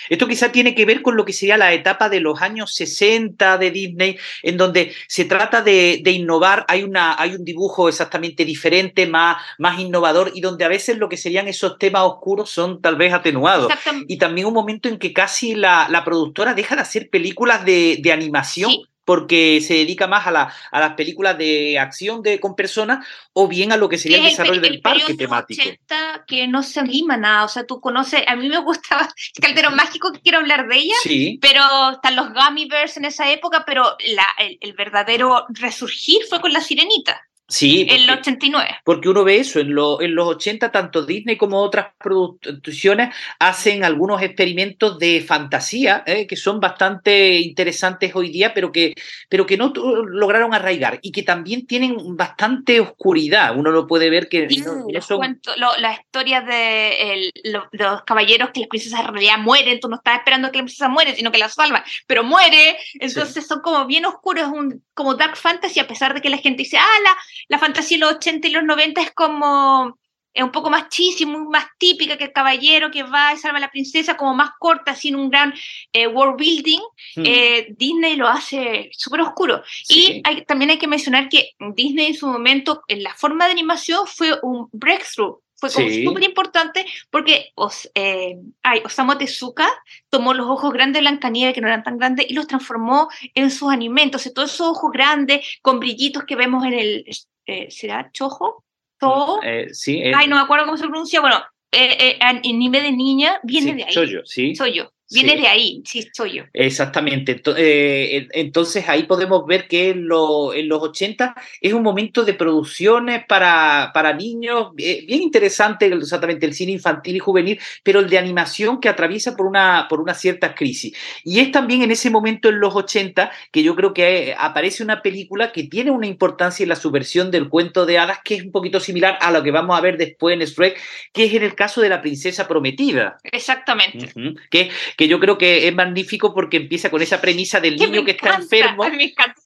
Esto 0.10 0.28
quizá 0.28 0.52
tiene 0.52 0.74
que 0.76 0.86
ver 0.86 1.02
con 1.02 1.16
lo 1.16 1.26
que 1.26 1.34
sería 1.34 1.58
la 1.58 1.74
etapa 1.74 2.10
de 2.10 2.20
los 2.20 2.42
años 2.42 2.74
60 2.74 3.58
de 3.58 3.72
Disney, 3.72 4.18
en 4.44 4.58
donde 4.58 4.94
se 5.08 5.26
trata 5.26 5.62
de, 5.62 6.02
innovar. 6.06 6.66
Hay, 6.68 6.84
una, 6.84 7.16
hay 7.20 7.36
un 7.36 7.46
dibujo 7.46 7.88
exactamente 7.88 8.44
diferente, 8.44 9.06
más, 9.08 9.38
más 9.58 9.80
innovador, 9.80 10.32
y 10.34 10.42
donde 10.42 10.66
a 10.66 10.68
veces 10.68 10.98
lo 10.98 11.10
que 11.10 11.18
serían 11.18 11.48
esos 11.48 11.78
temas 11.78 12.04
oscuros 12.04 12.50
son 12.50 12.82
tal 12.82 12.96
vez 12.96 13.14
atenuados. 13.14 13.72
Y 14.08 14.18
también 14.18 14.48
un 14.48 14.54
momento 14.54 14.90
en 14.90 14.98
que 14.98 15.14
casi 15.14 15.56
la, 15.56 16.02
productora 16.04 16.54
deja 16.54 16.76
de 16.76 16.82
hacer 16.82 17.10
películas 17.10 17.64
de, 17.64 18.02
animación 18.12 18.72
porque 19.06 19.62
se 19.62 19.76
dedica 19.76 20.08
más 20.08 20.28
a, 20.28 20.32
la, 20.32 20.54
a 20.72 20.80
las 20.80 20.94
películas 20.94 21.38
de 21.38 21.80
acción 21.80 22.22
de, 22.22 22.40
con 22.40 22.56
personas 22.56 23.06
o 23.34 23.48
bien 23.48 23.72
a 23.72 23.78
lo 23.78 23.90
que 23.90 23.98
sería 23.98 24.18
el 24.18 24.26
desarrollo 24.26 24.62
del 24.62 24.82
parque 24.82 25.16
temático. 25.16 25.62
80 25.62 26.26
que 26.28 26.48
no 26.48 26.64
se 26.64 26.80
anima 26.80 27.18
nada, 27.18 27.46
o 27.46 27.48
sea, 27.48 27.66
tú 27.66 27.82
conoces, 27.82 28.24
a 28.28 28.36
mí 28.36 28.48
me 28.48 28.60
gustaba 28.60 29.10
Calderón 29.42 29.76
Mágico, 29.76 30.12
que 30.12 30.22
quiero 30.22 30.40
hablar 30.40 30.68
de 30.68 30.78
ella, 30.78 30.96
sí. 31.02 31.40
pero 31.42 31.62
están 31.92 32.16
los 32.16 32.34
Gummy 32.34 32.66
Bears 32.66 32.98
en 32.98 33.06
esa 33.06 33.32
época, 33.32 33.64
pero 33.66 33.84
la, 34.16 34.28
el 34.38 34.74
verdadero 34.74 35.46
resurgir 35.50 36.22
fue 36.30 36.42
con 36.42 36.54
La 36.54 36.62
Sirenita. 36.62 37.22
Sí. 37.52 37.86
en 37.90 38.08
los 38.08 38.20
89. 38.20 38.80
Porque 38.86 39.10
uno 39.10 39.24
ve 39.24 39.38
eso, 39.38 39.60
en, 39.60 39.70
en 39.70 40.16
los 40.16 40.28
80 40.28 40.72
tanto 40.72 41.06
Disney 41.06 41.36
como 41.36 41.60
otras 41.60 41.88
producciones 42.00 43.14
hacen 43.40 43.84
algunos 43.84 44.22
experimentos 44.22 44.98
de 44.98 45.22
fantasía 45.22 46.04
¿eh? 46.06 46.26
que 46.28 46.38
son 46.38 46.60
bastante 46.62 47.40
interesantes 47.40 48.16
hoy 48.16 48.30
día, 48.30 48.54
pero 48.54 48.72
que, 48.72 48.94
pero 49.28 49.46
que 49.46 49.58
no 49.58 49.74
lograron 49.76 50.54
arraigar 50.54 51.00
y 51.02 51.12
que 51.12 51.24
también 51.24 51.68
tienen 51.68 51.96
bastante 52.16 52.80
oscuridad. 52.80 53.56
Uno 53.58 53.72
lo 53.72 53.86
puede 53.86 54.10
ver 54.10 54.30
que... 54.30 54.48
las 54.48 56.00
historias 56.00 56.46
de 56.46 57.32
los 57.72 58.04
caballeros 58.04 58.52
que 58.52 58.62
las 58.62 58.70
princesas 58.70 59.02
en 59.02 59.08
realidad 59.08 59.38
mueren, 59.40 59.80
tú 59.80 59.90
no 59.90 59.98
estás 59.98 60.20
esperando 60.20 60.52
que 60.52 60.58
la 60.58 60.64
princesa 60.64 60.88
muere, 60.88 61.16
sino 61.16 61.32
que 61.32 61.38
la 61.38 61.50
salva, 61.50 61.84
pero 62.08 62.24
muere, 62.24 62.78
entonces 62.94 63.46
son 63.46 63.60
como 63.62 63.86
bien 63.86 64.06
oscuros, 64.06 64.48
un, 64.48 64.82
como 64.94 65.16
dark 65.16 65.36
fantasy, 65.36 65.80
a 65.80 65.88
pesar 65.88 66.14
de 66.14 66.22
que 66.22 66.30
la 66.30 66.38
gente 66.38 66.64
dice, 66.64 66.78
ah, 66.78 67.00
la 67.04 67.18
la 67.48 67.60
fantasía 67.60 67.98
de 67.98 68.02
los 68.02 68.16
80 68.16 68.48
y 68.48 68.52
los 68.52 68.64
90 68.64 69.02
es 69.02 69.12
como 69.12 69.98
es 70.34 70.44
un 70.44 70.52
poco 70.52 70.70
más 70.70 70.88
muy 71.26 71.48
más 71.50 71.66
típica 71.78 72.18
que 72.18 72.26
el 72.26 72.34
caballero 72.34 72.92
que 72.92 73.04
va 73.04 73.34
y 73.34 73.38
salva 73.38 73.58
a 73.58 73.62
la 73.62 73.72
princesa, 73.72 74.18
como 74.18 74.34
más 74.34 74.52
corta, 74.60 74.96
sin 74.96 75.16
un 75.16 75.30
gran 75.30 75.54
eh, 75.92 76.08
world 76.08 76.38
building. 76.38 76.80
Hmm. 77.16 77.24
Eh, 77.26 77.68
Disney 77.78 78.16
lo 78.16 78.28
hace 78.28 78.90
súper 78.94 79.22
oscuro. 79.22 79.62
Y 79.90 80.22
también 80.46 80.72
hay 80.72 80.78
que 80.78 80.88
mencionar 80.88 81.30
que 81.30 81.52
Disney 81.76 82.08
en 82.08 82.16
su 82.16 82.28
momento, 82.28 82.84
en 82.88 83.04
la 83.04 83.14
forma 83.14 83.46
de 83.46 83.52
animación, 83.52 84.08
fue 84.08 84.38
un 84.42 84.70
breakthrough. 84.72 85.40
Fue 85.58 85.70
súper 85.70 86.24
importante 86.24 86.88
porque 87.12 87.52
os, 87.54 87.88
eh, 87.94 88.36
Osamu 88.84 89.16
Tezuka 89.16 89.70
tomó 90.10 90.34
los 90.34 90.48
ojos 90.48 90.74
grandes 90.74 90.96
de 90.96 91.02
Blancanieves, 91.02 91.54
que 91.54 91.62
no 91.62 91.68
eran 91.68 91.84
tan 91.84 92.00
grandes, 92.00 92.26
y 92.28 92.34
los 92.34 92.48
transformó 92.48 93.10
en 93.36 93.52
sus 93.52 93.72
animentos. 93.72 94.28
todos 94.34 94.52
esos 94.52 94.70
ojos 94.70 94.92
grandes 94.92 95.60
con 95.62 95.80
brillitos 95.80 96.24
que 96.24 96.36
vemos 96.36 96.66
en 96.66 96.74
el 96.74 97.06
eh, 97.46 97.70
¿será 97.70 98.10
Chojo? 98.12 98.64
Todo. 99.00 99.42
Eh, 99.44 99.74
sí. 99.74 100.02
Ay, 100.14 100.28
no 100.28 100.36
me 100.36 100.42
acuerdo 100.44 100.66
cómo 100.66 100.78
se 100.78 100.88
pronuncia. 100.88 101.22
Bueno, 101.22 101.42
en 101.72 102.60
nivel 102.60 102.84
de 102.84 102.92
niña 102.92 103.40
viene 103.44 103.74
de 103.74 103.84
ahí. 103.86 103.94
Soy 103.94 104.12
yo, 104.12 104.20
sí. 104.26 104.56
Soy 104.56 104.74
Viene 105.12 105.36
de 105.36 105.48
ahí, 105.48 105.82
sí, 105.86 106.08
soy 106.14 106.38
yo. 106.38 106.44
Exactamente. 106.54 107.42
Eh, 107.58 108.28
entonces 108.32 108.88
ahí 108.88 109.04
podemos 109.04 109.46
ver 109.46 109.68
que 109.68 109.90
en, 109.90 110.00
en, 110.00 110.68
los 110.70 110.82
80 110.82 111.36
es 111.60 111.74
un 111.74 111.84
momento 111.84 112.24
de 112.24 112.34
producciones 112.34 113.26
para, 113.28 113.92
para 113.94 114.14
niños, 114.14 114.70
eh, 114.78 115.04
bien 115.06 115.22
interesante 115.22 115.88
exactamente 115.88 116.46
el 116.46 116.54
cine 116.54 116.72
infantil 116.72 117.16
y 117.16 117.20
juvenil, 117.20 117.60
pero 117.84 118.00
el 118.00 118.10
de 118.10 118.18
animación 118.18 118.80
que 118.80 118.90
atraviesa 118.90 119.36
por 119.36 119.46
una, 119.46 119.88
por 119.90 120.00
una 120.00 120.14
cierta 120.14 120.56
crisis. 120.56 120.96
Y 121.24 121.40
es 121.40 121.52
también 121.52 121.82
en 121.82 121.92
ese 121.92 122.10
momento 122.10 122.50
en 122.50 122.60
los 122.60 122.76
80 122.76 123.32
que 123.52 123.64
yo 123.64 123.76
creo 123.76 123.94
que 123.94 124.30
eh, 124.30 124.36
aparece 124.38 124.84
una 124.84 125.02
película 125.02 125.52
que 125.52 125.64
tiene 125.64 125.92
una 125.92 126.08
importancia 126.08 126.64
en 126.64 126.70
la 126.70 126.76
subversión 126.76 127.32
del 127.32 127.50
cuento 127.50 127.86
de 127.86 127.98
hadas, 127.98 128.20
que 128.24 128.36
es 128.36 128.44
un 128.44 128.52
poquito 128.52 128.80
similar 128.80 129.18
a 129.22 129.32
lo 129.32 129.44
que 129.44 129.52
vamos 129.52 129.78
a 129.78 129.82
ver 129.82 129.98
después 129.98 130.34
en 130.34 130.46
Shrek, 130.46 130.80
que 131.14 131.26
es 131.26 131.34
en 131.34 131.44
el 131.44 131.56
caso 131.56 131.82
de 131.82 131.90
la 131.90 132.02
princesa 132.02 132.48
prometida. 132.48 133.18
Exactamente. 133.24 134.12
que, 134.50 134.70
que 135.02 135.08
yo 135.08 135.20
creo 135.20 135.36
que 135.36 135.68
es 135.68 135.74
magnífico 135.74 136.32
porque 136.32 136.58
empieza 136.58 136.92
con 136.92 137.02
esa 137.02 137.20
premisa 137.20 137.60
del 137.60 137.76
niño 137.76 138.06
que 138.06 138.12
está 138.12 138.36
enfermo 138.36 138.86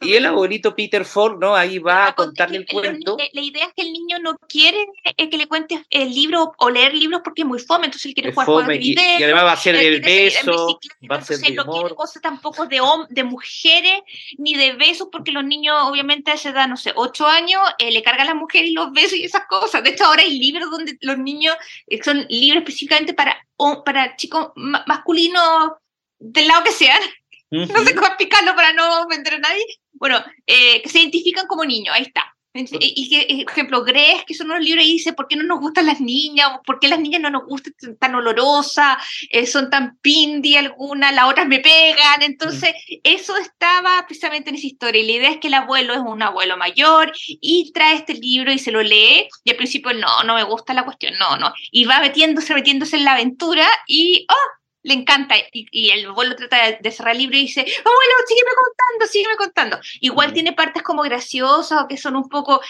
y 0.01 0.13
el 0.15 0.25
abuelito 0.25 0.75
Peter 0.75 1.05
Ford, 1.05 1.39
¿no? 1.39 1.55
Ahí 1.55 1.79
va 1.79 2.07
a 2.07 2.13
contarle 2.13 2.57
el 2.57 2.65
cuento. 2.65 3.15
La 3.31 3.41
idea 3.41 3.63
es 3.63 3.73
que 3.73 3.83
el 3.83 3.93
niño 3.93 4.19
no 4.19 4.37
quiere 4.49 4.85
eh, 5.05 5.29
que 5.29 5.37
le 5.37 5.47
cuentes 5.47 5.79
el 5.89 6.13
libro 6.13 6.51
o 6.57 6.69
leer 6.69 6.93
libros 6.93 7.21
porque 7.23 7.43
es 7.43 7.47
muy 7.47 7.59
fome, 7.59 7.85
entonces 7.85 8.07
él 8.07 8.15
quiere 8.15 8.33
jugar 8.33 8.47
juegos 8.47 8.67
de 8.67 8.77
video. 8.79 9.17
Y, 9.17 9.23
además 9.23 9.45
va 9.45 9.51
a 9.53 9.55
ser 9.55 9.75
el 9.77 10.01
beso, 10.01 10.77
va 11.09 11.15
a 11.15 11.21
ser 11.21 11.37
de 11.37 11.51
no 11.51 11.63
quiere 11.63 11.95
cosas 11.95 12.21
tampoco 12.21 12.65
de, 12.65 12.81
de 13.09 13.23
mujeres 13.23 14.01
ni 14.37 14.55
de 14.55 14.73
besos 14.73 15.07
porque 15.09 15.31
los 15.31 15.45
niños 15.45 15.77
obviamente 15.83 16.31
a 16.31 16.33
esa 16.33 16.49
edad, 16.49 16.67
no 16.67 16.75
sé, 16.75 16.91
ocho 16.97 17.27
años, 17.27 17.61
eh, 17.79 17.93
le 17.93 18.03
cargan 18.03 18.27
a 18.27 18.31
la 18.31 18.35
mujer 18.35 18.65
y 18.65 18.73
los 18.73 18.91
besos 18.91 19.13
y 19.13 19.23
esas 19.23 19.43
cosas. 19.47 19.81
De 19.83 19.91
hecho 19.91 20.03
ahora 20.03 20.23
hay 20.23 20.37
libros 20.37 20.69
donde 20.69 20.97
los 20.99 21.17
niños 21.17 21.55
eh, 21.87 22.03
son 22.03 22.25
libros 22.27 22.63
específicamente 22.63 23.13
para 23.13 23.37
para 23.83 24.15
chicos 24.15 24.51
masculinos 24.55 25.71
del 26.19 26.47
lado 26.47 26.63
que 26.63 26.71
sean, 26.71 27.01
no 27.51 27.83
sé 27.83 27.95
cómo 27.95 28.07
explicarlo 28.07 28.55
para 28.55 28.73
no 28.73 29.07
vender 29.07 29.35
a 29.35 29.39
nadie, 29.39 29.65
bueno, 29.93 30.23
eh, 30.45 30.81
que 30.81 30.89
se 30.89 30.99
identifican 30.99 31.47
como 31.47 31.65
niños, 31.65 31.95
ahí 31.95 32.03
está. 32.03 32.34
Y 32.55 33.09
que, 33.09 33.43
ejemplo, 33.43 33.83
Greg, 33.83 34.25
que 34.25 34.33
son 34.33 34.47
unos 34.47 34.63
libros 34.63 34.85
y 34.85 34.93
dice, 34.93 35.13
¿por 35.13 35.27
qué 35.27 35.35
no 35.35 35.43
nos 35.43 35.59
gustan 35.59 35.85
las 35.85 35.99
niñas? 35.99 36.51
¿Por 36.65 36.79
qué 36.79 36.87
las 36.87 36.99
niñas 36.99 37.21
no 37.21 37.29
nos 37.29 37.45
gustan 37.45 37.73
tan 37.99 38.15
olorosas? 38.15 38.97
Eh, 39.29 39.45
son 39.45 39.69
tan 39.69 39.97
pindi 39.97 40.55
algunas, 40.55 41.13
las 41.13 41.29
otras 41.29 41.47
me 41.47 41.59
pegan. 41.59 42.21
Entonces, 42.21 42.73
eso 43.03 43.35
estaba 43.37 44.05
precisamente 44.07 44.49
en 44.49 44.55
esa 44.55 44.67
historia. 44.67 45.01
Y 45.01 45.05
la 45.05 45.11
idea 45.11 45.29
es 45.31 45.37
que 45.37 45.47
el 45.47 45.53
abuelo 45.55 45.93
es 45.93 45.99
un 45.99 46.21
abuelo 46.21 46.55
mayor 46.55 47.11
y 47.27 47.71
trae 47.73 47.95
este 47.95 48.13
libro 48.13 48.51
y 48.53 48.59
se 48.59 48.71
lo 48.71 48.81
lee. 48.81 49.27
Y 49.43 49.51
al 49.51 49.57
principio, 49.57 49.93
no, 49.93 50.23
no 50.23 50.35
me 50.35 50.43
gusta 50.43 50.73
la 50.73 50.85
cuestión, 50.85 51.13
no, 51.19 51.37
no. 51.37 51.53
Y 51.71 51.85
va 51.85 51.99
metiéndose, 51.99 52.53
metiéndose 52.53 52.95
en 52.95 53.03
la 53.03 53.13
aventura 53.13 53.67
y, 53.87 54.25
¡oh! 54.29 54.64
Le 54.85 54.93
encanta 54.93 55.35
y, 55.51 55.89
el 55.89 56.05
abuelo 56.05 56.35
trata 56.35 56.77
de, 56.79 56.91
cerrar 56.91 57.13
el 57.13 57.21
libro 57.21 57.37
y 57.37 57.41
dice, 57.41 57.61
abuelo, 57.61 58.13
sígueme 58.27 58.51
contando, 58.55 59.11
sígueme 59.11 59.35
contando. 59.35 59.79
Igual 59.99 60.31
tiene 60.31 60.53
partes 60.53 60.83
como 60.83 61.01
graciosas 61.01 61.83
o 61.83 61.87
que 61.87 61.97
son 61.97 62.15
un 62.15 62.29
poco, 62.29 62.61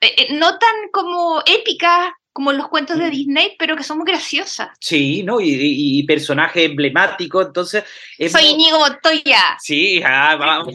eh, 0.00 0.14
eh, 0.18 0.26
no 0.34 0.58
tan 0.58 0.90
como 0.92 1.42
épicas 1.46 2.12
como 2.30 2.52
los 2.52 2.68
cuentos 2.68 2.98
de 2.98 3.10
Disney, 3.10 3.56
pero 3.58 3.76
que 3.76 3.82
son 3.82 3.98
muy 3.98 4.06
graciosas. 4.06 4.68
Sí, 4.80 5.22
¿no? 5.22 5.40
Y, 5.40 5.54
y, 5.60 6.02
personajes 6.04 6.64
emblemáticos, 6.64 7.46
entonces... 7.46 7.84
Soy 8.30 8.44
Inigo 8.46 8.78
Montoya. 8.78 9.58
Sí, 9.60 10.02
ah, 10.02 10.36
vamos, 10.36 10.74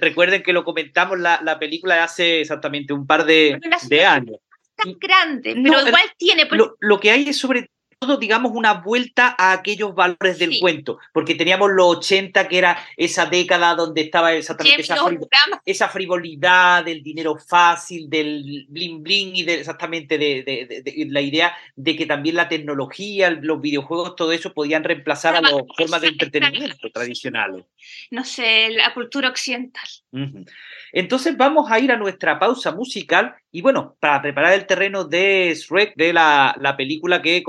recuerden 0.00 0.42
que 0.42 0.52
lo 0.52 0.64
comentamos 0.64 1.20
la, 1.20 1.40
la 1.44 1.60
película 1.60 1.94
de 1.94 2.00
hace 2.00 2.40
exactamente 2.40 2.92
un 2.92 3.06
par 3.06 3.24
de, 3.24 3.60
de 3.88 4.04
años. 4.04 4.38
Tan 4.74 4.96
grande, 4.98 5.54
pero 5.62 5.86
igual 5.86 6.12
tiene... 6.18 6.48
Lo, 6.50 6.76
lo 6.80 6.98
que 6.98 7.12
hay 7.12 7.28
es 7.28 7.38
sobre 7.38 7.68
digamos, 8.18 8.52
una 8.54 8.74
vuelta 8.74 9.34
a 9.38 9.52
aquellos 9.52 9.94
valores 9.94 10.38
del 10.38 10.58
cuento, 10.60 10.98
porque 11.12 11.34
teníamos 11.34 11.70
los 11.70 11.96
80, 11.96 12.48
que 12.48 12.58
era 12.58 12.78
esa 12.96 13.26
década 13.26 13.74
donde 13.74 14.02
estaba 14.02 14.32
exactamente 14.32 14.82
esa, 15.64 15.88
frivolidad 15.88 16.84
del 16.84 17.02
dinero 17.02 17.36
fácil, 17.36 18.08
del 18.08 18.66
bling 18.68 19.02
bling 19.02 19.36
y 19.36 19.42
de, 19.42 19.54
exactamente 19.54 20.18
de, 20.18 21.06
la 21.08 21.20
idea 21.20 21.54
de 21.76 21.96
que 21.96 22.06
también 22.06 22.36
la 22.36 22.48
tecnología, 22.48 23.30
los 23.30 23.60
videojuegos, 23.60 24.16
todo 24.16 24.32
eso 24.32 24.52
podían 24.52 24.84
reemplazar 24.84 25.36
a 25.36 25.40
las 25.40 25.52
formas 25.76 26.00
de 26.00 26.08
entretenimiento 26.08 26.90
tradicionales. 26.90 27.64
No 28.10 28.24
sé, 28.24 28.70
la 28.70 28.92
cultura 28.94 29.28
occidental. 29.28 29.88
Entonces 30.92 31.36
vamos 31.36 31.70
a 31.70 31.80
ir 31.80 31.90
a 31.90 31.96
nuestra 31.96 32.38
pausa 32.38 32.72
musical 32.72 33.34
y 33.50 33.60
bueno, 33.60 33.96
para 34.00 34.22
preparar 34.22 34.54
el 34.54 34.66
terreno 34.66 35.04
de 35.04 35.54
Shrek, 35.54 35.94
de 35.96 36.12
la, 36.12 36.74
película 36.76 37.20
que 37.20 37.42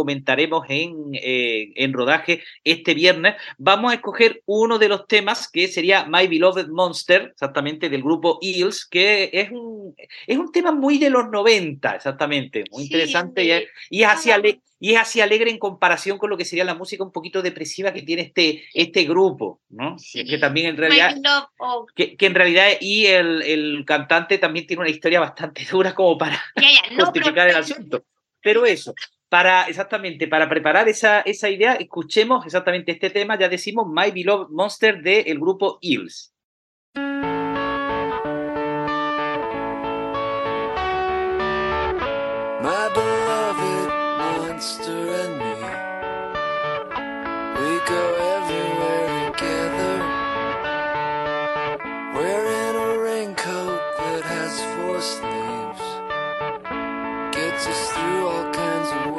comentaremos 0.50 0.65
en, 0.69 1.12
eh, 1.13 1.71
en, 1.75 1.93
rodaje 1.93 2.43
este 2.63 2.93
viernes, 2.93 3.35
vamos 3.57 3.91
a 3.91 3.95
escoger 3.95 4.41
uno 4.45 4.79
de 4.79 4.89
los 4.89 5.07
temas 5.07 5.50
que 5.50 5.67
sería 5.67 6.05
My 6.05 6.27
Beloved 6.27 6.67
Monster, 6.67 7.29
exactamente 7.31 7.89
del 7.89 8.03
grupo 8.03 8.39
Eels, 8.41 8.85
que 8.85 9.29
es 9.33 9.51
un, 9.51 9.95
es 10.27 10.38
un 10.38 10.51
tema 10.51 10.71
muy 10.71 10.97
de 10.97 11.09
los 11.09 11.29
90, 11.29 11.95
exactamente, 11.95 12.63
muy 12.71 12.83
interesante 12.83 13.43
y, 13.89 13.97
y 13.97 14.03
es 14.03 14.09
hacia 14.09 14.41
y 14.79 14.95
es 14.95 15.00
así 15.00 15.21
alegre 15.21 15.50
en 15.50 15.59
comparación 15.59 16.17
con 16.17 16.29
lo 16.29 16.35
que 16.35 16.43
sería 16.43 16.65
la 16.65 16.75
música 16.75 17.05
un 17.05 17.12
poquito 17.13 17.41
depresiva 17.41 17.93
que 17.93 18.01
tiene 18.01 18.23
este, 18.23 18.65
este 18.73 19.05
grupo, 19.05 19.62
¿no? 19.69 19.95
Que, 20.12 20.38
también 20.38 20.67
en 20.67 20.75
realidad, 20.75 21.15
que, 21.95 22.17
en 22.19 22.35
realidad 22.35 22.67
y 22.81 23.05
el, 23.05 23.85
cantante 23.88 24.39
también 24.39 24.67
tiene 24.67 24.81
una 24.81 24.89
historia 24.89 25.21
bastante 25.21 25.65
dura 25.71 25.95
como 25.95 26.17
para 26.17 26.38
justificar 27.00 27.47
el 27.47 27.55
asunto. 27.55 28.03
Pero 28.43 28.65
eso, 28.65 28.93
para 29.34 29.63
exactamente, 29.63 30.28
para 30.28 30.48
preparar 30.48 30.88
esa, 30.88 31.22
esa 31.22 31.50
idea, 31.50 31.74
escuchemos 31.74 32.46
exactamente 32.46 32.92
este 32.92 33.10
tema, 33.10 33.36
ya 33.36 33.50
decimos 33.50 33.88
My 33.92 34.12
Beloved 34.12 34.50
Monster 34.52 35.02
del 35.02 35.24
de 35.24 35.34
grupo 35.34 35.80
Eels. 35.82 36.32
My 36.94 37.02
beloved 42.94 43.90
monster 44.20 44.92
and 45.24 45.40
me, 45.40 45.56
we 47.58 47.72
go 47.90 48.04
everywhere 48.38 49.32
together. 49.32 49.96
Wearing 52.13 52.75
a 52.75 53.00
raincoat 53.00 53.82
that 53.98 54.24
has 54.25 54.62
four 54.75 55.02
sleeves, 55.02 55.82
gets 57.32 57.66
us 57.66 57.90
through 57.94 58.28
all 58.28 58.54
kinds 58.54 58.90
of 58.92 59.12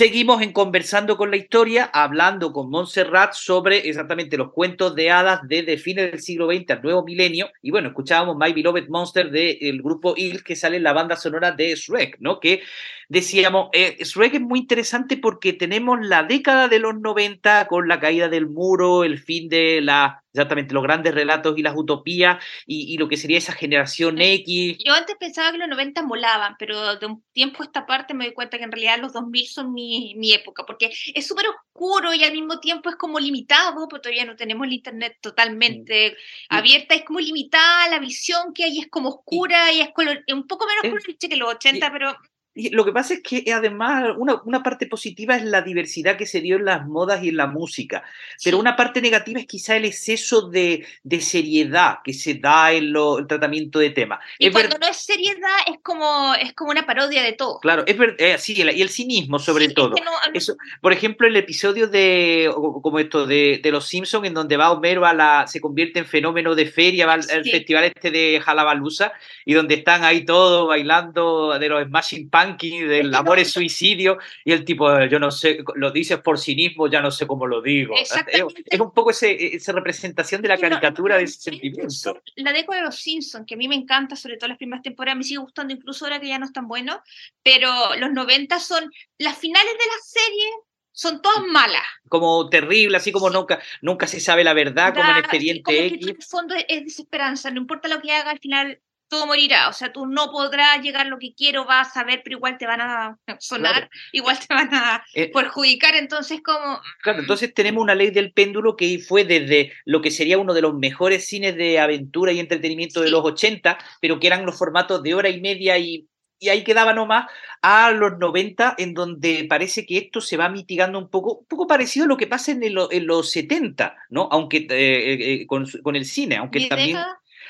Seguimos 0.00 0.40
en 0.40 0.54
conversando 0.54 1.18
con 1.18 1.30
la 1.30 1.36
historia, 1.36 1.90
hablando 1.92 2.54
con 2.54 2.70
Montserrat 2.70 3.34
sobre 3.34 3.86
exactamente 3.86 4.38
los 4.38 4.50
cuentos 4.50 4.94
de 4.94 5.10
hadas 5.10 5.40
desde 5.46 5.76
fines 5.76 6.10
del 6.10 6.22
siglo 6.22 6.50
XX 6.50 6.70
al 6.70 6.82
nuevo 6.82 7.04
milenio. 7.04 7.50
Y 7.60 7.70
bueno, 7.70 7.88
escuchábamos 7.88 8.38
My 8.38 8.54
Beloved 8.54 8.88
Monster 8.88 9.30
del 9.30 9.82
grupo 9.82 10.14
Il 10.16 10.42
que 10.42 10.56
sale 10.56 10.78
en 10.78 10.84
la 10.84 10.94
banda 10.94 11.16
sonora 11.16 11.52
de 11.52 11.74
Shrek, 11.74 12.16
¿no? 12.18 12.40
Que 12.40 12.62
decíamos, 13.10 13.68
eh, 13.74 13.98
Shrek 14.02 14.36
es 14.36 14.40
muy 14.40 14.60
interesante 14.60 15.18
porque 15.18 15.52
tenemos 15.52 15.98
la 16.00 16.22
década 16.22 16.68
de 16.68 16.78
los 16.78 16.98
90 16.98 17.66
con 17.66 17.86
la 17.86 18.00
caída 18.00 18.30
del 18.30 18.48
muro, 18.48 19.04
el 19.04 19.18
fin 19.18 19.50
de 19.50 19.82
la, 19.82 20.22
exactamente 20.32 20.74
los 20.74 20.82
grandes 20.82 21.14
relatos 21.14 21.58
y 21.58 21.62
las 21.62 21.76
utopías 21.76 22.42
y, 22.66 22.96
lo 22.98 23.08
que 23.08 23.16
sería 23.16 23.38
esa 23.38 23.52
generación 23.52 24.20
X. 24.20 24.78
Yo 24.84 24.92
antes 24.92 25.16
pensaba 25.18 25.52
que 25.52 25.58
los 25.58 25.68
90 25.68 26.02
molaban, 26.02 26.56
pero 26.58 26.96
de 26.96 27.06
un 27.06 27.24
tiempo 27.32 27.62
a 27.62 27.66
esta 27.66 27.86
parte 27.86 28.14
me 28.14 28.26
doy 28.26 28.34
cuenta 28.34 28.58
que 28.58 28.64
en 28.64 28.72
realidad 28.72 28.98
los 28.98 29.12
2000 29.12 29.46
son 29.46 29.72
mi, 29.72 30.14
mi 30.16 30.32
época, 30.32 30.64
porque 30.66 30.90
es 31.14 31.26
súper 31.26 31.46
oscuro 31.48 32.12
y 32.14 32.24
al 32.24 32.32
mismo 32.32 32.60
tiempo 32.60 32.90
es 32.90 32.96
como 32.96 33.18
limitado, 33.18 33.88
porque 33.88 34.02
todavía 34.02 34.24
no 34.24 34.36
tenemos 34.36 34.66
el 34.66 34.74
internet 34.74 35.16
totalmente 35.20 36.16
mm. 36.50 36.54
abierta, 36.54 36.94
es 36.94 37.04
como 37.04 37.20
limitada 37.20 37.88
la 37.88 37.98
visión 37.98 38.52
que 38.52 38.64
hay, 38.64 38.78
es 38.80 38.88
como 38.88 39.08
oscura 39.08 39.72
y, 39.72 39.80
es 39.80 39.88
un 40.32 40.46
poco 40.46 40.66
menos 40.66 40.82
color 40.82 41.18
que 41.18 41.36
los 41.36 41.54
80, 41.54 41.92
pero 41.92 42.16
lo 42.54 42.84
que 42.84 42.92
pasa 42.92 43.14
es 43.14 43.20
que 43.22 43.44
además 43.52 44.14
una, 44.16 44.42
una, 44.44 44.62
parte 44.62 44.86
positiva 44.86 45.36
es 45.36 45.44
la 45.44 45.62
diversidad 45.62 46.16
que 46.16 46.26
se 46.26 46.40
dio 46.40 46.56
en 46.56 46.64
las 46.64 46.86
modas 46.86 47.22
y 47.22 47.28
en 47.28 47.36
la 47.36 47.46
música, 47.46 48.02
pero 48.44 48.58
una 48.58 48.76
parte 48.76 49.00
negativa 49.00 49.38
es 49.38 49.46
quizá 49.46 49.76
el 49.76 49.84
exceso 49.84 50.48
de, 50.48 50.84
de 51.04 51.20
seriedad 51.20 51.98
que 52.02 52.12
se 52.12 52.34
da 52.34 52.72
en 52.72 52.92
lo, 52.92 53.18
el 53.18 53.26
tratamiento 53.26 53.78
de 53.78 53.90
temas. 53.90 54.18
Y 54.38 54.50
cuando 54.50 54.78
no 54.78 54.88
es 54.88 54.96
seriedad 54.96 55.58
es 55.66 55.78
como, 55.82 56.34
es 56.34 56.52
como 56.52 56.72
una 56.72 56.84
parodia 56.84 57.22
de 57.22 57.32
todo. 57.34 57.60
Claro, 57.60 57.84
es 57.86 57.96
eh, 58.18 58.36
sí, 58.38 58.54
y 58.56 58.82
el 58.82 58.88
cinismo 58.88 59.38
sobre 59.38 59.68
todo. 59.68 59.94
Eso, 60.34 60.56
por 60.80 60.92
ejemplo, 60.92 61.26
el 61.26 61.36
episodio 61.36 61.86
de, 61.86 62.50
como 62.82 62.98
esto, 62.98 63.26
de, 63.26 63.60
de 63.62 63.70
Los 63.70 63.86
Simpsons, 63.86 64.26
en 64.26 64.34
donde 64.34 64.56
va 64.56 64.72
Homero 64.72 65.06
a 65.06 65.14
la, 65.14 65.46
se 65.46 65.60
convierte 65.60 66.00
en 66.00 66.06
fenómeno 66.06 66.54
de 66.54 66.66
feria, 66.66 67.06
va 67.06 67.14
al 67.14 67.24
festival 67.24 67.84
este 67.84 68.10
de 68.10 68.40
Jalabalusa, 68.44 69.12
y 69.44 69.54
donde 69.54 69.76
están 69.76 70.04
ahí 70.04 70.24
todos 70.24 70.68
bailando 70.68 71.58
de 71.58 71.68
los 71.68 71.84
Smashing 71.84 72.28
Pumpkins 72.50 72.88
del 72.88 73.14
amor 73.14 73.38
es 73.38 73.52
suicidio, 73.52 74.18
y 74.44 74.52
el 74.52 74.64
tipo, 74.64 75.04
yo 75.06 75.18
no 75.18 75.30
sé, 75.30 75.64
lo 75.74 75.90
dices 75.90 76.18
por 76.18 76.38
cinismo, 76.38 76.88
ya 76.88 77.00
no 77.00 77.10
sé 77.10 77.26
cómo 77.26 77.46
lo 77.46 77.62
digo. 77.62 77.94
Es 77.96 78.80
un 78.80 78.92
poco 78.92 79.10
ese, 79.10 79.54
esa 79.56 79.72
representación 79.72 80.42
de 80.42 80.48
la 80.48 80.58
caricatura 80.58 81.16
de 81.16 81.24
ese 81.24 81.40
sentimiento. 81.40 82.20
La 82.36 82.52
década 82.52 82.78
de 82.78 82.84
los 82.86 82.96
Simpsons, 82.96 83.46
que 83.46 83.54
a 83.54 83.58
mí 83.58 83.68
me 83.68 83.74
encanta, 83.74 84.16
sobre 84.16 84.36
todo 84.36 84.48
las 84.48 84.58
primeras 84.58 84.82
temporadas, 84.82 85.18
me 85.18 85.24
sigue 85.24 85.38
gustando 85.38 85.72
incluso 85.72 86.04
ahora 86.04 86.20
que 86.20 86.28
ya 86.28 86.38
no 86.38 86.46
es 86.46 86.52
tan 86.52 86.68
bueno, 86.68 87.02
pero 87.42 87.70
los 87.98 88.10
90 88.10 88.58
son 88.58 88.90
las 89.18 89.38
finales 89.38 89.72
de 89.72 89.86
la 89.86 90.02
serie 90.02 90.50
son 90.92 91.22
todas 91.22 91.46
malas. 91.46 91.82
Como 92.08 92.50
terrible, 92.50 92.96
así 92.96 93.12
como 93.12 93.30
nunca, 93.30 93.60
nunca 93.80 94.06
se 94.06 94.20
sabe 94.20 94.44
la 94.44 94.52
verdad, 94.52 94.92
como 94.92 95.10
en 95.10 95.18
Expediente 95.18 95.86
X. 95.86 96.02
en 96.02 96.08
el 96.10 96.22
fondo 96.22 96.54
es 96.54 96.84
desesperanza, 96.84 97.50
no 97.50 97.60
importa 97.60 97.88
lo 97.88 98.02
que 98.02 98.12
haga, 98.12 98.30
al 98.30 98.38
final 98.38 98.80
todo 99.10 99.26
morirá. 99.26 99.68
O 99.68 99.72
sea, 99.74 99.92
tú 99.92 100.06
no 100.06 100.30
podrás 100.30 100.80
llegar 100.80 101.06
lo 101.06 101.18
que 101.18 101.34
quiero, 101.34 101.66
vas 101.66 101.94
a 101.96 102.04
ver, 102.04 102.22
pero 102.24 102.36
igual 102.36 102.56
te 102.56 102.66
van 102.66 102.80
a 102.80 103.18
sonar, 103.38 103.90
igual 104.12 104.38
te 104.38 104.54
van 104.54 104.72
a 104.72 105.04
eh, 105.12 105.30
perjudicar. 105.30 105.94
Entonces, 105.96 106.40
como. 106.42 106.80
Claro, 107.02 107.18
entonces 107.20 107.52
tenemos 107.52 107.82
una 107.82 107.94
ley 107.94 108.10
del 108.10 108.32
péndulo 108.32 108.76
que 108.76 108.98
fue 109.06 109.24
desde 109.24 109.72
lo 109.84 110.00
que 110.00 110.10
sería 110.10 110.38
uno 110.38 110.54
de 110.54 110.62
los 110.62 110.74
mejores 110.74 111.26
cines 111.26 111.56
de 111.56 111.78
aventura 111.78 112.32
y 112.32 112.40
entretenimiento 112.40 113.02
de 113.02 113.10
los 113.10 113.24
80, 113.24 113.76
pero 114.00 114.18
que 114.18 114.28
eran 114.28 114.46
los 114.46 114.56
formatos 114.56 115.02
de 115.02 115.14
hora 115.14 115.28
y 115.28 115.40
media 115.40 115.76
y. 115.76 116.06
Y 116.42 116.48
ahí 116.48 116.64
quedaba 116.64 116.94
nomás 116.94 117.26
a 117.60 117.90
los 117.90 118.16
90, 118.18 118.76
en 118.78 118.94
donde 118.94 119.44
parece 119.46 119.84
que 119.84 119.98
esto 119.98 120.22
se 120.22 120.38
va 120.38 120.48
mitigando 120.48 120.98
un 120.98 121.10
poco, 121.10 121.40
un 121.40 121.44
poco 121.44 121.66
parecido 121.66 122.06
a 122.06 122.08
lo 122.08 122.16
que 122.16 122.26
pasa 122.26 122.52
en, 122.52 122.62
en 122.62 123.06
los 123.06 123.30
70, 123.30 123.94
¿no? 124.08 124.26
Aunque 124.32 124.66
eh, 124.70 125.42
eh, 125.42 125.46
con, 125.46 125.66
con, 125.82 125.96
el 125.96 126.06
cine, 126.06 126.38
aunque 126.38 126.66
también 126.66 126.96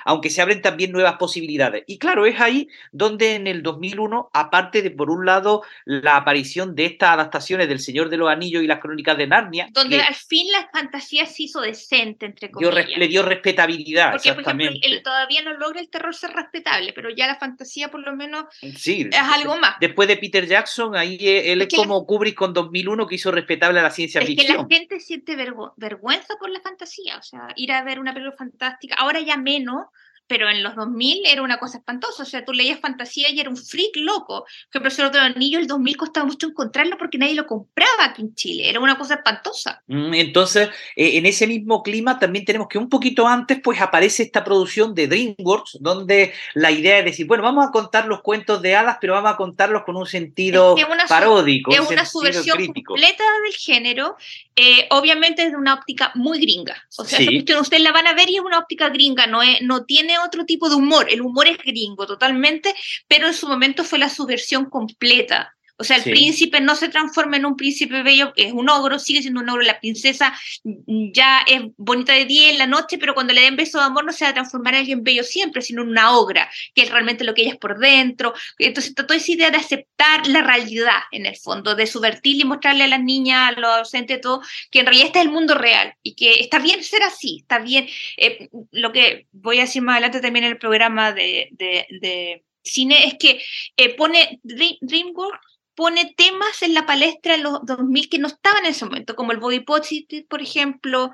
aunque 0.05 0.31
se 0.31 0.43
abren 0.43 0.63
también 0.63 0.93
nuevas 0.93 1.17
posibilidades. 1.17 1.85
Y 1.87 1.99
claro, 1.99 2.27
es 2.27 2.41
ahí 2.41 2.69
donde 2.93 3.35
en 3.35 3.47
el 3.47 3.63
2001, 3.63 4.31
aparte 4.33 4.83
de, 4.83 4.91
por 4.91 5.11
un 5.11 5.27
lado, 5.27 5.63
la 5.85 6.17
aparición 6.17 6.75
de 6.75 6.87
estas 6.87 7.11
adaptaciones 7.11 7.69
del 7.69 7.81
Señor 7.81 8.09
de 8.11 8.17
los 8.17 8.29
Anillos 8.29 8.63
y 8.63 8.67
las 8.67 8.81
Crónicas 8.81 9.17
de 9.17 9.27
Narnia. 9.27 9.69
Donde 9.73 10.01
al 10.01 10.15
fin 10.15 10.51
la 10.53 10.69
fantasía 10.73 11.27
se 11.27 11.45
hizo 11.45 11.61
decente, 11.61 12.27
entre 12.27 12.51
comillas. 12.51 12.89
le 12.97 13.09
dio 13.09 13.23
respetabilidad. 13.23 14.13
Porque, 14.13 14.33
por 14.35 14.43
ejemplo, 14.43 15.03
todavía 15.03 15.43
no 15.43 15.55
logra 15.55 15.81
el 15.81 15.89
terror 15.89 16.15
ser 16.15 16.31
respetable, 16.31 16.93
pero 16.93 17.11
ya 17.11 17.27
la 17.27 17.37
fantasía, 17.37 17.91
por 17.91 18.01
lo 18.01 18.15
menos, 18.15 18.45
sí, 18.77 19.09
es 19.11 19.19
algo 19.19 19.57
más. 19.59 19.77
Después 19.81 20.09
de 20.09 20.17
Peter 20.17 20.47
Jackson, 20.47 20.97
ahí 20.97 21.19
él 21.21 21.63
es, 21.63 21.69
como 21.75 22.07
Kubrick 22.07 22.35
con 22.35 22.53
2001 22.53 23.07
que 23.07 23.15
hizo 23.15 23.31
respetable 23.31 23.81
a 23.81 23.83
la 23.83 23.91
ciencia 23.91 24.21
ficción. 24.21 24.47
Es 24.47 24.53
que 24.53 24.59
la 24.59 24.67
gente 24.69 25.01
siente 25.01 25.37
vergüenza 25.77 26.35
por 26.39 26.51
la 26.51 26.61
fantasía, 26.61 27.19
o 27.19 27.23
sea, 27.23 27.49
ir 27.57 27.73
a 27.73 27.83
ver 27.83 27.99
una 27.99 28.13
película 28.13 28.37
fantástica, 28.37 28.97
ahora 28.97 29.21
ya 29.21 29.37
menos, 29.37 29.87
pero 30.31 30.49
en 30.49 30.63
los 30.63 30.77
2000 30.77 31.23
era 31.27 31.43
una 31.43 31.59
cosa 31.59 31.79
espantosa, 31.79 32.23
o 32.23 32.25
sea, 32.25 32.45
tú 32.45 32.53
leías 32.53 32.79
fantasía 32.79 33.31
y 33.31 33.41
era 33.41 33.51
un 33.51 33.57
freak 33.57 33.97
loco. 33.97 34.47
Ejemplo, 34.73 34.93
el 34.97 35.05
otro 35.07 35.21
anillo, 35.21 35.59
el 35.59 35.67
2000 35.67 35.97
costaba 35.97 36.25
mucho 36.25 36.47
encontrarlo 36.47 36.97
porque 36.97 37.19
nadie 37.19 37.35
lo 37.35 37.49
compraba 37.49 38.05
aquí 38.05 38.23
en 38.23 38.33
Chile, 38.37 38.71
era 38.71 38.79
una 38.79 38.97
cosa 38.97 39.15
espantosa. 39.15 39.83
Mm, 39.89 40.15
entonces, 40.15 40.69
eh, 40.95 41.19
en 41.19 41.27
ese 41.27 41.49
mismo 41.49 41.83
clima 41.83 42.21
también 42.21 42.45
tenemos 42.45 42.69
que 42.69 42.79
un 42.79 42.89
poquito 42.89 43.27
antes, 43.27 43.59
pues 43.61 43.81
aparece 43.81 44.23
esta 44.23 44.45
producción 44.45 44.95
de 44.95 45.09
DreamWorks, 45.09 45.79
donde 45.81 46.33
la 46.55 46.71
idea 46.71 47.01
es 47.01 47.07
decir, 47.07 47.27
bueno, 47.27 47.43
vamos 47.43 47.67
a 47.67 47.73
contar 47.73 48.07
los 48.07 48.23
cuentos 48.23 48.63
de 48.63 48.77
hadas, 48.77 48.99
pero 49.01 49.15
vamos 49.15 49.33
a 49.33 49.37
contarlos 49.37 49.83
con 49.83 49.97
un 49.97 50.07
sentido 50.07 50.77
paródico. 51.09 51.73
Es 51.73 51.81
una 51.81 52.07
subversión 52.07 52.57
completa 52.85 53.25
del 53.43 53.55
género, 53.55 54.17
eh, 54.55 54.87
obviamente 54.91 55.43
es 55.43 55.51
de 55.51 55.57
una 55.57 55.75
óptica 55.75 56.13
muy 56.15 56.39
gringa. 56.39 56.77
O 56.97 57.05
sea, 57.05 57.19
usted 57.61 57.79
la 57.79 57.91
van 57.91 58.07
a 58.07 58.15
ver 58.15 58.31
y 58.31 58.37
es 58.37 58.43
una 58.43 58.59
óptica 58.61 58.91
gringa, 58.91 59.27
no, 59.27 59.43
es, 59.43 59.61
no 59.63 59.85
tiene 59.87 60.20
otro 60.25 60.45
tipo 60.45 60.69
de 60.69 60.77
humor. 60.77 61.07
El 61.11 61.23
humor 61.23 61.47
es 61.49 61.59
gringo 61.59 62.07
totalmente, 62.07 62.75
pero 63.09 63.27
en 63.27 63.35
su 63.35 63.49
momento 63.49 63.85
fue 63.85 63.99
la 63.99 64.09
subversión 64.09 64.69
completa. 64.71 65.55
O 65.81 65.85
sea, 65.85 65.97
el 65.97 66.03
príncipe 66.03 66.61
no 66.61 66.77
se 66.77 66.91
transforma 66.91 67.39
en 67.39 67.47
un 67.47 67.57
príncipe 67.57 68.03
bello, 68.03 68.35
es 68.37 68.53
un 68.53 68.69
ogro, 68.69 68.99
sigue 68.99 69.23
siendo 69.23 69.41
un 69.41 69.49
ogro. 69.49 69.63
La 69.63 69.81
princesa 69.81 70.39
ya 70.63 71.41
es 71.47 71.63
bonita 71.79 72.13
de 72.13 72.27
día 72.27 72.51
en 72.51 72.59
la 72.59 72.67
noche, 72.67 72.99
pero 72.99 73.15
cuando 73.15 73.33
le 73.33 73.41
den 73.41 73.57
beso 73.57 73.79
de 73.79 73.85
amor 73.85 74.05
no 74.05 74.13
se 74.13 74.25
va 74.27 74.31
a 74.31 74.35
transformar 74.35 74.75
en 74.75 74.81
alguien 74.81 75.03
bello 75.03 75.25
siempre, 75.25 75.63
sino 75.63 75.81
en 75.81 75.89
una 75.89 76.19
ogra, 76.19 76.51
que 76.75 76.83
es 76.83 76.91
realmente 76.91 77.25
lo 77.25 77.33
que 77.33 77.43
ella 77.43 77.53
es 77.53 77.59
por 77.59 77.79
dentro. 77.79 78.35
Entonces, 78.59 78.95
toda 78.95 79.17
esa 79.17 79.33
idea 79.33 79.51
de 79.51 79.57
aceptar 79.57 80.27
la 80.29 80.43
realidad, 80.43 81.01
en 81.13 81.25
el 81.25 81.37
fondo, 81.37 81.75
de 81.75 81.87
subvertir 81.87 82.39
y 82.39 82.45
mostrarle 82.45 82.85
a 82.85 82.89
las 82.89 83.03
niñas, 83.03 83.49
a 83.49 83.59
los 83.59 83.71
adolescentes, 83.71 84.21
todo, 84.21 84.43
que 84.71 84.81
en 84.81 84.87
realidad 84.87 85.07
este 85.07 85.21
es 85.21 85.25
el 85.25 85.33
mundo 85.33 85.55
real 85.55 85.95
y 86.03 86.15
que 86.15 86.41
está 86.41 86.59
bien 86.59 86.85
ser 86.85 87.03
así, 87.05 87.39
está 87.41 87.59
bien. 87.59 87.89
Eh, 88.19 88.51
lo 88.71 88.93
que 88.93 89.29
voy 89.33 89.61
a 89.61 89.63
decir 89.63 89.81
más 89.81 89.95
adelante 89.95 90.21
también 90.21 90.45
en 90.45 90.53
el 90.53 90.59
programa 90.59 91.13
de, 91.13 91.49
de, 91.53 92.45
cine 92.63 93.07
es 93.07 93.15
que 93.19 93.43
eh, 93.79 93.95
pone 93.95 94.39
DreamWorks 94.43 95.60
pone 95.81 96.13
temas 96.15 96.61
en 96.61 96.75
la 96.75 96.85
palestra 96.85 97.39
de 97.39 97.43
los 97.43 97.65
2000 97.65 98.11
que 98.11 98.19
no 98.19 98.29
estaban 98.29 98.67
en 98.67 98.73
ese 98.73 98.85
momento, 98.85 99.17
como 99.17 99.33
el 99.33 99.39
body 99.39 99.61
positive, 99.61 100.27
por 100.29 100.43
ejemplo, 100.43 101.11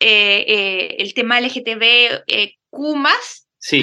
eh, 0.00 0.44
eh, 0.48 0.96
el 0.98 1.14
tema 1.14 1.40
LGTB, 1.40 2.24
eh, 2.26 2.56
Q+, 2.68 2.96
sí 3.58 3.80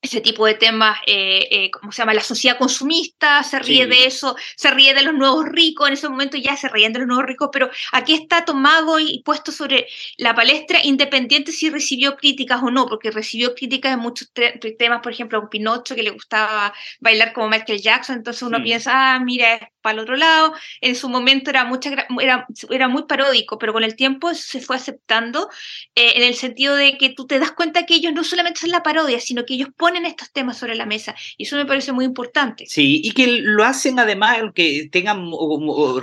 ese 0.00 0.20
tipo 0.20 0.46
de 0.46 0.54
temas, 0.54 0.98
eh, 1.06 1.48
eh, 1.50 1.70
¿cómo 1.72 1.90
se 1.90 2.02
llama? 2.02 2.14
La 2.14 2.22
sociedad 2.22 2.56
consumista, 2.56 3.42
se 3.42 3.58
ríe 3.58 3.86
de 3.86 4.06
eso, 4.06 4.36
se 4.56 4.70
ríe 4.70 4.94
de 4.94 5.02
los 5.02 5.14
nuevos 5.14 5.46
ricos, 5.46 5.88
en 5.88 5.94
ese 5.94 6.08
momento 6.08 6.36
ya 6.36 6.56
se 6.56 6.68
ríen 6.68 6.92
de 6.92 7.00
los 7.00 7.08
nuevos 7.08 7.26
ricos, 7.26 7.50
pero 7.52 7.68
aquí 7.92 8.14
está 8.14 8.44
tomado 8.44 9.00
y 9.00 9.22
puesto 9.24 9.50
sobre 9.50 9.88
la 10.16 10.36
palestra, 10.36 10.78
independiente 10.84 11.50
si 11.50 11.68
recibió 11.68 12.16
críticas 12.16 12.62
o 12.62 12.70
no, 12.70 12.86
porque 12.86 13.10
recibió 13.10 13.54
críticas 13.56 13.94
en 13.94 13.98
muchos 13.98 14.30
temas, 14.78 15.00
por 15.02 15.12
ejemplo, 15.12 15.38
a 15.38 15.42
un 15.42 15.48
Pinocho 15.48 15.96
que 15.96 16.04
le 16.04 16.10
gustaba 16.10 16.72
bailar 17.00 17.32
como 17.32 17.48
Michael 17.48 17.80
Jackson, 17.80 18.16
entonces 18.16 18.42
uno 18.42 18.62
piensa, 18.62 19.14
ah, 19.14 19.18
mira, 19.18 19.72
para 19.80 19.94
el 19.94 20.00
otro 20.00 20.16
lado, 20.16 20.54
en 20.80 20.94
su 20.94 21.08
momento 21.08 21.50
era, 21.50 21.64
mucha, 21.64 21.90
era, 22.20 22.46
era 22.70 22.88
muy 22.88 23.04
paródico, 23.04 23.58
pero 23.58 23.72
con 23.72 23.82
el 23.82 23.96
tiempo 23.96 24.32
se 24.34 24.60
fue 24.60 24.76
aceptando 24.76 25.48
eh, 25.96 26.12
en 26.16 26.22
el 26.22 26.34
sentido 26.34 26.76
de 26.76 26.96
que 26.98 27.10
tú 27.10 27.26
te 27.26 27.38
das 27.40 27.52
cuenta 27.52 27.84
que 27.84 27.94
ellos 27.94 28.12
no 28.12 28.22
solamente 28.22 28.60
son 28.60 28.70
la 28.70 28.82
parodia, 28.82 29.18
sino 29.18 29.44
que 29.44 29.54
ellos 29.54 29.70
ponen 29.76 29.87
estos 29.96 30.30
temas 30.32 30.58
sobre 30.58 30.74
la 30.74 30.86
mesa, 30.86 31.14
y 31.36 31.44
eso 31.44 31.56
me 31.56 31.66
parece 31.66 31.92
muy 31.92 32.04
importante. 32.04 32.66
Sí, 32.66 33.00
y 33.04 33.12
que 33.12 33.26
lo 33.26 33.64
hacen 33.64 33.98
además, 33.98 34.38
que 34.54 34.88
tengan 34.90 35.30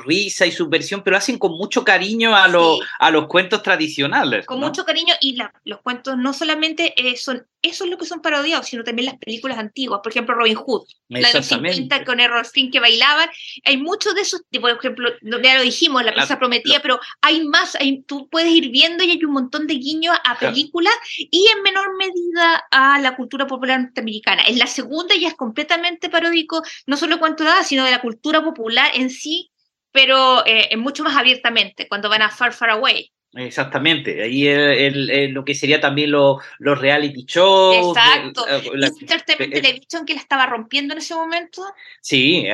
risa 0.05 0.45
y 0.45 0.51
subversión, 0.51 1.03
pero 1.03 1.17
hacen 1.17 1.37
con 1.37 1.53
mucho 1.53 1.83
cariño 1.83 2.35
a, 2.35 2.47
los 2.47 2.79
a 2.99 3.11
los 3.11 3.27
cuentos 3.27 3.63
tradicionales. 3.63 4.45
Con 4.45 4.59
mucho 4.59 4.85
cariño, 4.85 5.13
y 5.21 5.37
los 5.65 5.81
cuentos 5.81 6.17
no 6.17 6.33
solamente 6.33 6.93
eh, 6.97 7.17
son 7.17 7.45
eso 7.65 7.83
es 7.83 7.89
lo 7.89 7.97
que 7.97 8.05
son 8.05 8.21
parodiados, 8.21 8.67
sino 8.67 8.83
también 8.83 9.07
las 9.07 9.17
películas 9.17 9.57
antiguas, 9.57 10.01
por 10.03 10.11
ejemplo 10.11 10.35
Robin 10.35 10.55
Hood, 10.55 10.83
la 11.09 11.27
de 11.27 11.33
los 11.35 11.45
50 11.45 12.05
con 12.05 12.19
Errol 12.19 12.45
Flynn 12.45 12.71
que 12.71 12.79
bailaban, 12.79 13.29
hay 13.63 13.77
muchos 13.77 14.15
de 14.15 14.21
esos, 14.21 14.41
por 14.59 14.71
ejemplo, 14.71 15.09
ya 15.43 15.55
lo 15.55 15.61
dijimos, 15.61 16.03
La 16.03 16.13
Plaza 16.13 16.39
Prometida, 16.39 16.79
pero 16.81 16.99
hay 17.21 17.45
más, 17.47 17.75
hay, 17.75 18.03
tú 18.03 18.29
puedes 18.29 18.51
ir 18.51 18.69
viendo 18.69 19.03
y 19.03 19.11
hay 19.11 19.23
un 19.23 19.33
montón 19.33 19.67
de 19.67 19.75
guiños 19.75 20.15
a 20.23 20.37
películas 20.37 20.93
y 21.17 21.47
en 21.55 21.63
menor 21.63 21.95
medida 21.97 22.65
a 22.71 22.99
la 22.99 23.15
cultura 23.15 23.47
popular 23.47 23.79
norteamericana. 23.79 24.43
En 24.47 24.59
la 24.59 24.67
segunda 24.67 25.15
ya 25.15 25.29
es 25.29 25.35
completamente 25.35 26.09
paródico, 26.09 26.61
no 26.85 26.97
solo 26.97 27.19
cuanto 27.19 27.43
da, 27.43 27.63
sino 27.63 27.85
de 27.85 27.91
la 27.91 28.01
cultura 28.01 28.43
popular 28.43 28.91
en 28.95 29.09
sí, 29.09 29.51
pero 29.91 30.45
eh, 30.45 30.75
mucho 30.77 31.03
más 31.03 31.15
abiertamente, 31.15 31.87
cuando 31.87 32.09
van 32.09 32.21
a 32.21 32.29
Far 32.29 32.53
Far 32.53 32.71
Away. 32.71 33.11
Exactamente, 33.37 34.23
ahí 34.23 34.47
el, 34.47 35.31
lo 35.31 35.43
que 35.43 35.55
sería 35.55 35.81
también 35.81 36.09
los 36.11 36.39
reality 36.59 37.25
shows. 37.27 37.97
Exacto. 37.97 38.45
La, 38.73 38.87
Entertainment 38.87 39.53
Television 39.53 40.05
que 40.05 40.13
la 40.13 40.21
estaba 40.21 40.45
rompiendo 40.45 40.93
en 40.93 40.99
ese 40.99 41.15
momento. 41.15 41.61
Sí, 41.99 42.45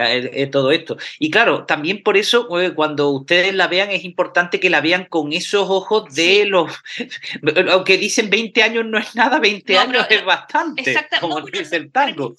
todo 0.52 0.72
esto. 0.72 0.98
Y 1.20 1.30
claro, 1.30 1.66
también 1.66 2.02
por 2.02 2.18
eso 2.18 2.60
eh, 2.60 2.74
cuando 2.74 3.10
ustedes 3.10 3.54
la 3.54 3.68
vean 3.68 3.92
es 3.92 4.04
importante 4.04 4.60
que 4.60 4.72
la 4.72 4.82
vean 4.82 5.06
con 5.06 5.34
esos 5.34 5.70
ojos 5.70 6.14
de 6.16 6.46
los... 6.48 6.72
Aunque 7.72 8.00
dicen 8.00 8.32
20 8.32 8.64
años 8.64 8.86
no 8.86 8.98
es 8.98 9.16
nada, 9.16 9.40
20 9.40 9.78
años 9.78 10.08
es 10.10 10.26
bastante, 10.26 10.96
como 11.20 11.42
dice 11.42 11.76
el 11.76 11.92
tango. 11.92 12.36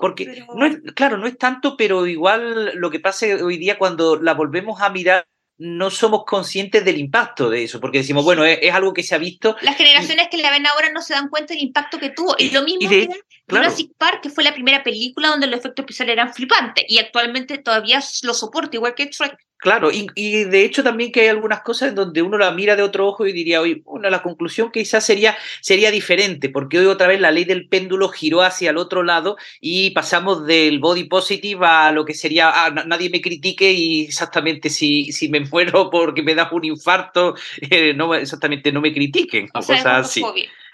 Porque, 0.00 0.44
no 0.54 0.64
es, 0.64 0.78
claro, 0.94 1.16
no 1.16 1.26
es 1.26 1.36
tanto, 1.36 1.76
pero 1.76 2.06
igual 2.06 2.72
lo 2.76 2.90
que 2.92 3.00
pasa 3.00 3.26
hoy 3.42 3.56
día 3.56 3.78
cuando 3.78 4.14
la 4.14 4.34
volvemos 4.34 4.80
a 4.80 4.90
mirar 4.90 5.26
no 5.60 5.90
somos 5.90 6.24
conscientes 6.24 6.82
del 6.86 6.96
impacto 6.96 7.50
de 7.50 7.64
eso, 7.64 7.80
porque 7.80 7.98
decimos, 7.98 8.24
bueno, 8.24 8.46
es, 8.46 8.72
algo 8.72 8.94
que 8.94 9.02
se 9.02 9.14
ha 9.14 9.18
visto. 9.18 9.56
Las 9.60 9.76
generaciones 9.76 10.28
que 10.30 10.38
la 10.38 10.50
ven 10.50 10.66
ahora 10.66 10.90
no 10.90 11.02
se 11.02 11.12
dan 11.12 11.28
cuenta 11.28 11.52
del 11.52 11.62
impacto 11.62 11.98
que 11.98 12.08
tuvo. 12.08 12.34
Y 12.38 12.50
lo 12.50 12.62
mismo 12.62 12.88
de, 12.88 13.08
que 13.08 13.20
Jurassic 13.46 13.92
Park, 13.98 14.20
que 14.22 14.30
fue 14.30 14.42
la 14.42 14.54
primera 14.54 14.82
película 14.82 15.28
donde 15.28 15.46
los 15.46 15.60
efectos 15.60 15.82
especiales 15.82 16.14
eran 16.14 16.32
flipantes, 16.32 16.84
y 16.88 16.98
actualmente 16.98 17.58
todavía 17.58 18.00
lo 18.22 18.32
soporta, 18.32 18.76
igual 18.76 18.94
que 18.94 19.10
Shrek. 19.10 19.36
Claro, 19.60 19.90
y, 19.92 20.44
de 20.44 20.64
hecho 20.64 20.82
también 20.82 21.12
que 21.12 21.20
hay 21.20 21.28
algunas 21.28 21.60
cosas 21.60 21.90
en 21.90 21.94
donde 21.94 22.22
uno 22.22 22.38
la 22.38 22.50
mira 22.50 22.76
de 22.76 22.82
otro 22.82 23.06
ojo 23.06 23.26
y 23.26 23.32
diría, 23.32 23.60
hoy, 23.60 23.82
bueno, 23.84 24.08
la 24.08 24.22
conclusión 24.22 24.72
quizás 24.72 25.04
sería, 25.04 25.36
sería 25.60 25.90
diferente, 25.90 26.48
porque 26.48 26.78
hoy 26.78 26.86
otra 26.86 27.06
vez 27.06 27.20
la 27.20 27.30
ley 27.30 27.44
del 27.44 27.68
péndulo 27.68 28.08
giró 28.08 28.40
hacia 28.40 28.70
el 28.70 28.78
otro 28.78 29.02
lado 29.02 29.36
y 29.60 29.90
pasamos 29.90 30.46
del 30.46 30.78
body 30.78 31.04
positive 31.04 31.66
a 31.66 31.92
lo 31.92 32.06
que 32.06 32.14
sería, 32.14 32.50
ah, 32.50 32.70
nadie 32.70 33.10
me 33.10 33.20
critique 33.20 33.70
y 33.70 34.04
exactamente 34.04 34.70
si, 34.70 35.12
si 35.12 35.28
me 35.28 35.40
muero 35.40 35.90
porque 35.90 36.22
me 36.22 36.34
da 36.34 36.48
un 36.50 36.64
infarto, 36.64 37.34
eh, 37.60 37.92
no, 37.92 38.14
exactamente 38.14 38.72
no 38.72 38.80
me 38.80 38.94
critiquen, 38.94 39.50
o 39.52 39.58
cosas 39.60 39.84
así. 39.84 40.22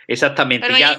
Exactamente. 0.09 0.69
ya, 0.79 0.99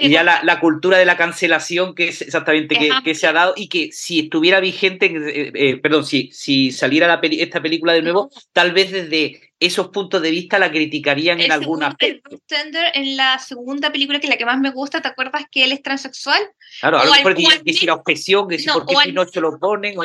y 0.00 0.10
ya 0.10 0.22
la, 0.22 0.60
cultura 0.60 0.98
de 0.98 1.06
la 1.06 1.16
cancelación 1.16 1.94
que 1.94 2.08
es 2.08 2.20
exactamente 2.20 2.76
que, 3.02 3.14
se 3.14 3.26
ha 3.26 3.32
dado 3.32 3.54
y 3.56 3.68
que 3.68 3.90
si 3.92 4.20
estuviera 4.20 4.60
vigente, 4.60 5.06
eh, 5.06 5.52
eh, 5.54 5.76
perdón, 5.78 6.04
si, 6.04 6.30
si 6.32 6.70
saliera 6.70 7.06
la 7.06 7.20
esta 7.22 7.62
película 7.62 7.94
de 7.94 8.02
nuevo, 8.02 8.30
tal 8.52 8.72
vez 8.72 8.92
desde 8.92 9.52
esos 9.58 9.88
puntos 9.88 10.20
de 10.20 10.30
vista 10.30 10.58
la 10.58 10.70
criticarían 10.70 11.40
en 11.40 11.50
alguna 11.50 11.88
aspecto. 11.88 12.38
en 12.92 13.16
la 13.16 13.38
segunda 13.38 13.90
película, 13.90 14.20
que 14.20 14.26
es 14.26 14.30
la 14.30 14.36
que 14.36 14.44
más 14.44 14.60
me 14.60 14.70
gusta, 14.70 15.00
¿te 15.00 15.08
acuerdas 15.08 15.44
que 15.50 15.64
él 15.64 15.72
es 15.72 15.82
transexual? 15.82 16.42
Claro, 16.80 16.98
algo 16.98 17.14
por 17.22 17.34
que 17.34 17.72
si 17.72 17.86
la 17.86 17.94
obsesión, 17.94 18.48
que 18.48 18.58
si 18.58 18.68
por 18.68 18.84
qué 18.86 19.12
no 19.12 19.26
se 19.26 19.40
lo 19.40 19.58
ponen. 19.58 19.98
O 19.98 20.02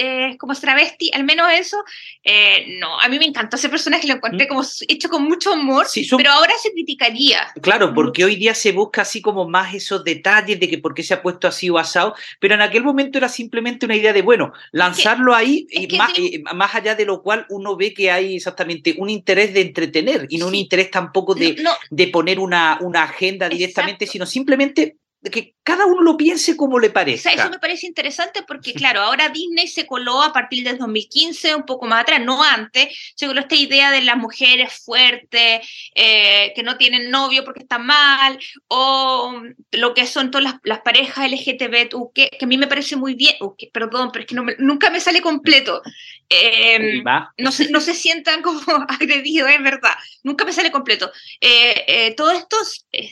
eh, 0.00 0.36
como 0.38 0.54
travesti, 0.54 1.10
al 1.12 1.24
menos 1.24 1.48
eso, 1.52 1.76
eh, 2.22 2.78
no, 2.78 3.00
a 3.00 3.08
mí 3.08 3.18
me 3.18 3.24
encantó 3.24 3.56
ese 3.56 3.68
personaje, 3.68 4.06
lo 4.06 4.14
encontré 4.14 4.46
mm. 4.46 4.48
como 4.48 4.62
hecho 4.86 5.08
con 5.08 5.24
mucho 5.24 5.54
humor, 5.54 5.86
pero 6.16 6.30
ahora 6.30 6.52
se 6.62 6.70
criticaría. 6.70 7.48
Claro, 7.60 7.92
porque 7.92 8.24
hoy 8.24 8.36
día 8.36 8.54
se 8.54 8.70
busca 8.70 9.02
así 9.02 9.20
como 9.20 9.48
más 9.48 9.74
esos 9.74 10.04
detalles 10.04 10.60
de 10.60 10.68
que 10.68 10.78
por 10.78 10.94
qué 10.94 11.02
se 11.02 11.14
ha 11.14 11.22
puesto 11.22 11.48
así 11.48 11.68
o 11.68 11.78
asado, 11.78 12.14
pero 12.38 12.54
en 12.54 12.60
aquel 12.60 12.84
momento 12.84 13.18
era 13.18 13.28
simplemente 13.28 13.86
una 13.86 13.96
idea 13.96 14.12
de, 14.12 14.22
bueno, 14.22 14.52
lanzarlo 14.70 15.34
ahí, 15.34 15.66
y 15.70 15.96
más, 15.96 16.12
eh, 16.16 16.42
más, 16.54 16.72
allá 16.76 16.94
de 16.94 17.04
lo 17.04 17.20
cual 17.20 17.44
uno 17.48 17.76
ve 17.76 17.92
que 17.92 18.12
hay 18.12 18.36
exactamente 18.36 18.94
un 18.98 19.10
interés 19.10 19.52
de 19.52 19.62
entretener 19.62 20.26
y 20.28 20.38
no 20.38 20.46
un 20.46 20.54
interés 20.54 20.92
tampoco 20.92 21.34
de, 21.34 21.60
de 21.90 22.06
poner 22.06 22.38
una, 22.38 22.78
una 22.82 23.02
agenda 23.02 23.48
directamente, 23.48 24.06
sino 24.06 24.26
simplemente 24.26 24.96
que 25.32 25.54
cada 25.68 25.84
uno 25.84 26.00
lo 26.00 26.16
piense 26.16 26.56
como 26.56 26.78
le 26.78 26.88
parece. 26.88 27.30
eso 27.30 27.50
me 27.50 27.58
parece 27.58 27.86
interesante 27.86 28.42
porque, 28.42 28.72
claro, 28.72 29.02
ahora 29.02 29.28
Disney 29.28 29.68
se 29.68 29.84
coló 29.84 30.22
a 30.22 30.32
partir 30.32 30.64
del 30.64 30.78
2015, 30.78 31.56
un 31.56 31.66
poco 31.66 31.84
más 31.84 32.00
atrás, 32.00 32.22
no 32.24 32.42
antes, 32.42 33.12
se 33.14 33.26
coló 33.26 33.40
esta 33.40 33.54
idea 33.54 33.90
de 33.90 34.00
las 34.00 34.16
mujeres 34.16 34.82
fuertes, 34.82 35.68
eh, 35.94 36.52
que 36.56 36.62
no 36.62 36.78
tienen 36.78 37.10
novio 37.10 37.44
porque 37.44 37.64
están 37.64 37.84
mal, 37.84 38.38
o 38.68 39.42
lo 39.72 39.92
que 39.92 40.06
son 40.06 40.30
todas 40.30 40.54
las, 40.62 40.80
parejas 40.80 41.30
LGTB, 41.30 41.90
que, 42.14 42.30
que, 42.30 42.44
a 42.46 42.48
mí 42.48 42.56
me 42.56 42.66
parece 42.66 42.96
muy 42.96 43.12
bien, 43.12 43.34
perdón, 43.70 44.08
pero 44.10 44.22
es 44.22 44.26
que 44.26 44.56
nunca 44.60 44.88
me 44.88 45.00
sale 45.00 45.20
completo. 45.20 45.82
Em, 46.30 47.02
no, 47.38 47.50
se, 47.52 47.70
no 47.70 47.80
se 47.80 47.94
sientan 47.94 48.42
como 48.42 48.60
agredidos, 48.88 49.50
es 49.50 49.62
verdad, 49.62 49.92
nunca 50.22 50.44
me 50.44 50.52
sale 50.52 50.70
completo. 50.70 51.10
Eh, 51.40 51.84
eh, 51.86 52.14
todo 52.14 52.30
esto, 52.32 52.56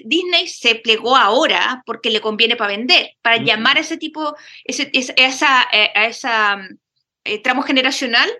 Disney 0.05 0.49
se 0.49 0.77
plegó 0.77 1.17
ahora 1.17 1.83
porque 1.87 2.11
le 2.11 2.21
conviene 2.21 2.46
para 2.55 2.77
vender, 2.77 3.15
para 3.23 3.39
llamar 3.39 3.79
a 3.79 3.81
ese 3.81 3.97
tipo, 3.97 4.37
ese, 4.63 4.91
esa, 4.93 5.67
eh, 5.73 5.91
a 5.95 6.07
esa 6.07 6.69
eh, 7.25 7.43
tramo 7.43 7.63
generacional 7.63 8.31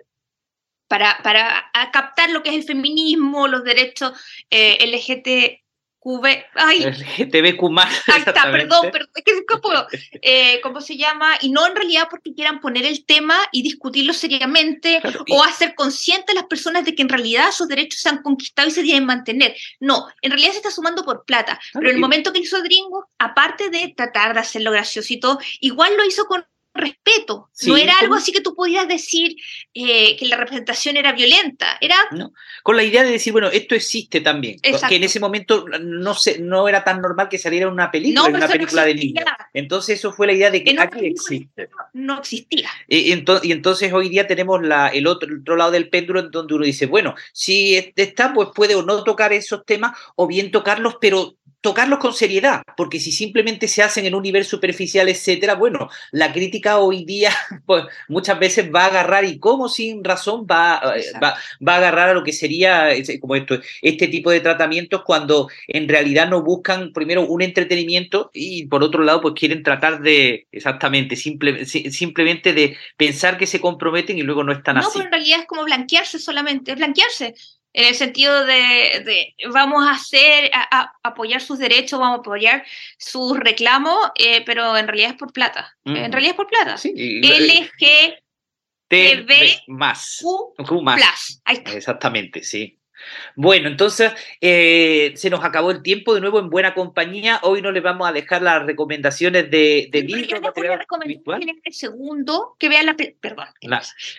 para, 0.87 1.19
para 1.23 1.69
captar 1.91 2.29
lo 2.29 2.43
que 2.43 2.49
es 2.51 2.55
el 2.55 2.63
feminismo, 2.63 3.47
los 3.47 3.65
derechos 3.65 4.13
eh, 4.49 4.77
LGT, 4.87 5.66
Ay, 6.55 6.85
LGTBQ 6.85 7.69
más. 7.69 8.03
Ahí 8.07 8.23
está, 8.25 8.43
perdón, 8.51 8.91
perdón, 8.91 9.09
es 9.15 9.23
que 9.23 9.33
eh, 10.21 10.61
¿cómo 10.61 10.81
se 10.81 10.97
llama? 10.97 11.37
Y 11.41 11.49
no 11.49 11.67
en 11.67 11.75
realidad 11.75 12.07
porque 12.09 12.33
quieran 12.33 12.61
poner 12.61 12.85
el 12.85 13.05
tema 13.05 13.35
y 13.51 13.61
discutirlo 13.61 14.13
seriamente 14.13 15.01
o 15.29 15.43
hacer 15.43 15.75
conscientes 15.75 16.35
a 16.35 16.39
las 16.39 16.47
personas 16.47 16.85
de 16.85 16.95
que 16.95 17.01
en 17.01 17.09
realidad 17.09 17.51
sus 17.51 17.67
derechos 17.67 18.01
se 18.01 18.09
han 18.09 18.21
conquistado 18.21 18.67
y 18.67 18.71
se 18.71 18.83
deben 18.83 19.05
mantener. 19.05 19.55
No, 19.79 20.07
en 20.21 20.31
realidad 20.31 20.51
se 20.51 20.57
está 20.57 20.71
sumando 20.71 21.03
por 21.03 21.25
plata. 21.25 21.59
pero 21.73 21.89
en 21.89 21.95
el 21.95 22.01
momento 22.01 22.31
que 22.31 22.39
hizo 22.39 22.61
Dringo, 22.61 23.09
aparte 23.17 23.69
de 23.69 23.93
tratar 23.95 24.33
de 24.33 24.39
hacerlo 24.39 24.71
gracioso 24.71 25.13
y 25.13 25.19
todo, 25.19 25.39
igual 25.59 25.95
lo 25.97 26.05
hizo 26.05 26.25
con 26.25 26.45
respeto. 26.77 27.49
no 27.65 27.77
era 27.77 27.99
algo 27.99 28.15
así 28.15 28.31
que 28.31 28.41
tú 28.41 28.55
podías 28.55 28.87
decir 28.87 29.35
eh, 29.73 30.15
que 30.15 30.25
la 30.25 30.37
representación 30.37 30.97
era 30.97 31.11
violenta. 31.11 31.77
Era. 31.81 31.95
Con 32.63 32.75
la 32.75 32.83
idea 32.83 33.03
de 33.03 33.11
decir, 33.11 33.33
bueno, 33.33 33.47
esto 33.47 33.75
existe 33.75 34.21
también. 34.21 34.59
Que 34.61 34.95
en 34.95 35.03
ese 35.03 35.19
momento 35.19 35.65
no, 35.81 36.13
se, 36.13 36.39
no 36.39 36.67
era 36.67 36.83
tan 36.83 37.01
normal 37.01 37.29
que 37.29 37.37
saliera 37.37 37.67
una 37.67 37.91
película, 37.91 38.29
una 38.29 38.47
película 38.47 38.85
de 38.85 38.95
niños. 38.95 39.25
Entonces, 39.53 39.99
eso 39.99 40.11
fue 40.11 40.27
la 40.27 40.33
idea 40.33 40.51
de 40.51 40.63
que 40.63 40.79
aquí 40.79 41.05
existe. 41.05 41.69
No 41.93 42.19
existía. 42.19 42.69
Y, 42.87 43.11
entonces, 43.11 43.91
hoy 43.91 44.09
día 44.09 44.27
tenemos 44.27 44.61
la, 44.61 44.87
el, 44.89 45.07
otro, 45.07 45.29
el 45.29 45.41
otro 45.41 45.55
lado 45.55 45.71
del 45.71 45.89
péndulo 45.89 46.19
en 46.19 46.31
donde 46.31 46.53
uno 46.53 46.65
dice, 46.65 46.85
bueno, 46.85 47.15
si 47.33 47.75
está, 47.95 48.33
pues 48.33 48.49
puede 48.55 48.75
o 48.75 48.83
no 48.83 49.03
tocar 49.03 49.33
esos 49.33 49.65
temas 49.65 49.97
o 50.15 50.27
bien 50.27 50.51
tocarlos, 50.51 50.97
pero 50.99 51.35
tocarlos 51.67 51.99
con 51.99 52.13
seriedad, 52.13 52.61
porque 52.77 52.97
si 52.97 53.11
simplemente 53.11 53.67
se 53.67 53.83
hacen 53.83 54.05
en 54.05 54.15
un 54.15 54.23
nivel 54.23 54.45
superficial, 54.45 55.09
etcétera, 55.09 55.55
bueno, 55.55 55.89
la 56.13 56.31
crítica 56.31 56.77
hoy 56.77 57.03
día 57.03 57.29
pues, 57.65 57.83
muchas 58.07 58.39
veces 58.39 58.71
va 58.73 58.83
a 58.83 58.85
agarrar 58.85 59.25
y 59.25 59.37
como 59.37 59.67
sin 59.67 60.01
razón 60.01 60.47
va, 60.49 60.79
eh, 60.95 61.03
va, 61.21 61.35
va, 61.67 61.73
a 61.73 61.77
agarrar 61.77 62.07
a 62.07 62.13
lo 62.13 62.23
que 62.23 62.31
sería 62.31 62.91
como 63.19 63.35
esto, 63.35 63.59
este 63.81 64.07
tipo 64.07 64.31
de 64.31 64.39
tratamientos 64.39 65.01
cuando 65.03 65.49
en 65.67 65.89
realidad 65.89 66.29
no 66.29 66.41
buscan 66.41 66.93
primero 66.93 67.27
un 67.27 67.41
entretenimiento 67.41 68.31
y 68.33 68.65
por 68.67 68.81
otro 68.81 69.03
lado 69.03 69.19
pues 69.19 69.33
quieren 69.33 69.61
tratar 69.61 69.99
de 69.99 70.47
exactamente 70.53 71.17
simple, 71.17 71.65
simplemente 71.65 72.53
de 72.53 72.77
pensar 72.95 73.37
que 73.37 73.45
se 73.45 73.59
comprometen 73.59 74.17
y 74.17 74.21
luego 74.21 74.45
no 74.45 74.53
están 74.53 74.77
así. 74.77 74.87
No, 74.87 74.93
pero 74.93 75.05
en 75.07 75.11
realidad 75.11 75.39
es 75.41 75.47
como 75.47 75.65
blanquearse 75.65 76.17
solamente, 76.17 76.71
es 76.71 76.77
blanquearse 76.77 77.35
en 77.77 77.85
el 77.85 77.93
sentido 77.93 78.43
de, 78.43 79.35
vamos 79.53 79.87
a 79.87 79.91
hacer, 79.91 80.49
a, 80.51 80.93
apoyar 81.03 81.39
sus 81.41 81.59
derechos, 81.59 81.99
vamos 81.99 82.17
a 82.17 82.21
apoyar 82.21 82.65
sus 82.97 83.37
reclamos, 83.37 83.95
eh, 84.15 84.43
pero 84.47 84.75
en 84.75 84.87
realidad 84.87 85.11
es 85.11 85.17
por 85.17 85.31
plata. 85.31 85.77
En 85.85 86.11
realidad 86.11 86.31
es 86.31 86.37
por 86.37 86.47
plata. 86.47 86.77
Sí, 86.77 87.21
LG 87.21 88.17
TV 88.87 89.61
más. 89.67 90.17
Q, 90.23 90.81
más. 90.81 91.39
Exactamente, 91.45 92.41
sí. 92.43 92.76
Bueno, 93.35 93.67
entonces 93.67 94.13
eh, 94.41 95.13
se 95.15 95.29
nos 95.29 95.43
acabó 95.43 95.71
el 95.71 95.81
tiempo 95.81 96.13
de 96.13 96.21
nuevo 96.21 96.39
en 96.39 96.49
buena 96.49 96.73
compañía. 96.73 97.39
Hoy 97.43 97.61
no 97.61 97.71
les 97.71 97.83
vamos 97.83 98.07
a 98.07 98.11
dejar 98.11 98.41
las 98.41 98.65
recomendaciones 98.65 99.49
de, 99.51 99.89
de 99.91 100.01
libros. 100.03 100.41
el 101.63 101.73
segundo, 101.73 102.55
que 102.57 102.69
vean 102.69 102.85
la, 102.85 102.95
perdón, 102.95 103.47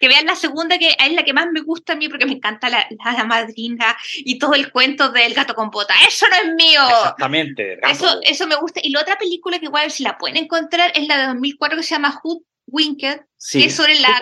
que 0.01 0.09
vean 0.09 0.27
la 0.27 0.37
segunda, 0.37 0.79
que 0.79 0.97
es 0.99 1.13
la 1.13 1.25
que 1.25 1.33
más 1.33 1.49
me 1.53 1.61
gusta 1.61 1.95
a 1.95 1.97
mí 1.97 2.09
porque 2.09 2.27
me 2.27 2.33
encanta 2.33 2.69
la, 2.69 2.87
la, 2.91 3.25
madrina 3.25 3.97
y 4.17 4.39
todo 4.39 4.55
el 4.55 4.71
cuento 4.71 5.11
del 5.11 5.35
gato 5.35 5.55
con 5.55 5.71
bota. 5.71 5.95
Eso 6.07 6.27
no 6.29 6.37
es 6.37 6.55
mío. 6.55 6.81
Exactamente. 6.89 7.79
Eso, 7.91 8.21
eso 8.23 8.47
me 8.47 8.57
gusta. 8.57 8.81
Y 8.83 8.91
la 8.91 9.01
otra 9.01 9.17
película 9.17 9.59
que 9.59 9.67
igual 9.67 9.91
si 9.91 10.03
la 10.03 10.17
pueden 10.17 10.37
encontrar 10.37 10.93
es 10.95 11.07
la 11.07 11.19
de 11.19 11.27
2004 11.29 11.77
que 11.77 11.83
se 11.83 11.95
llama 11.95 12.13
Hood 12.23 12.43
Winked, 12.71 13.21
que 13.53 13.65
es 13.67 13.75
sobre 13.75 13.99
la 14.01 14.21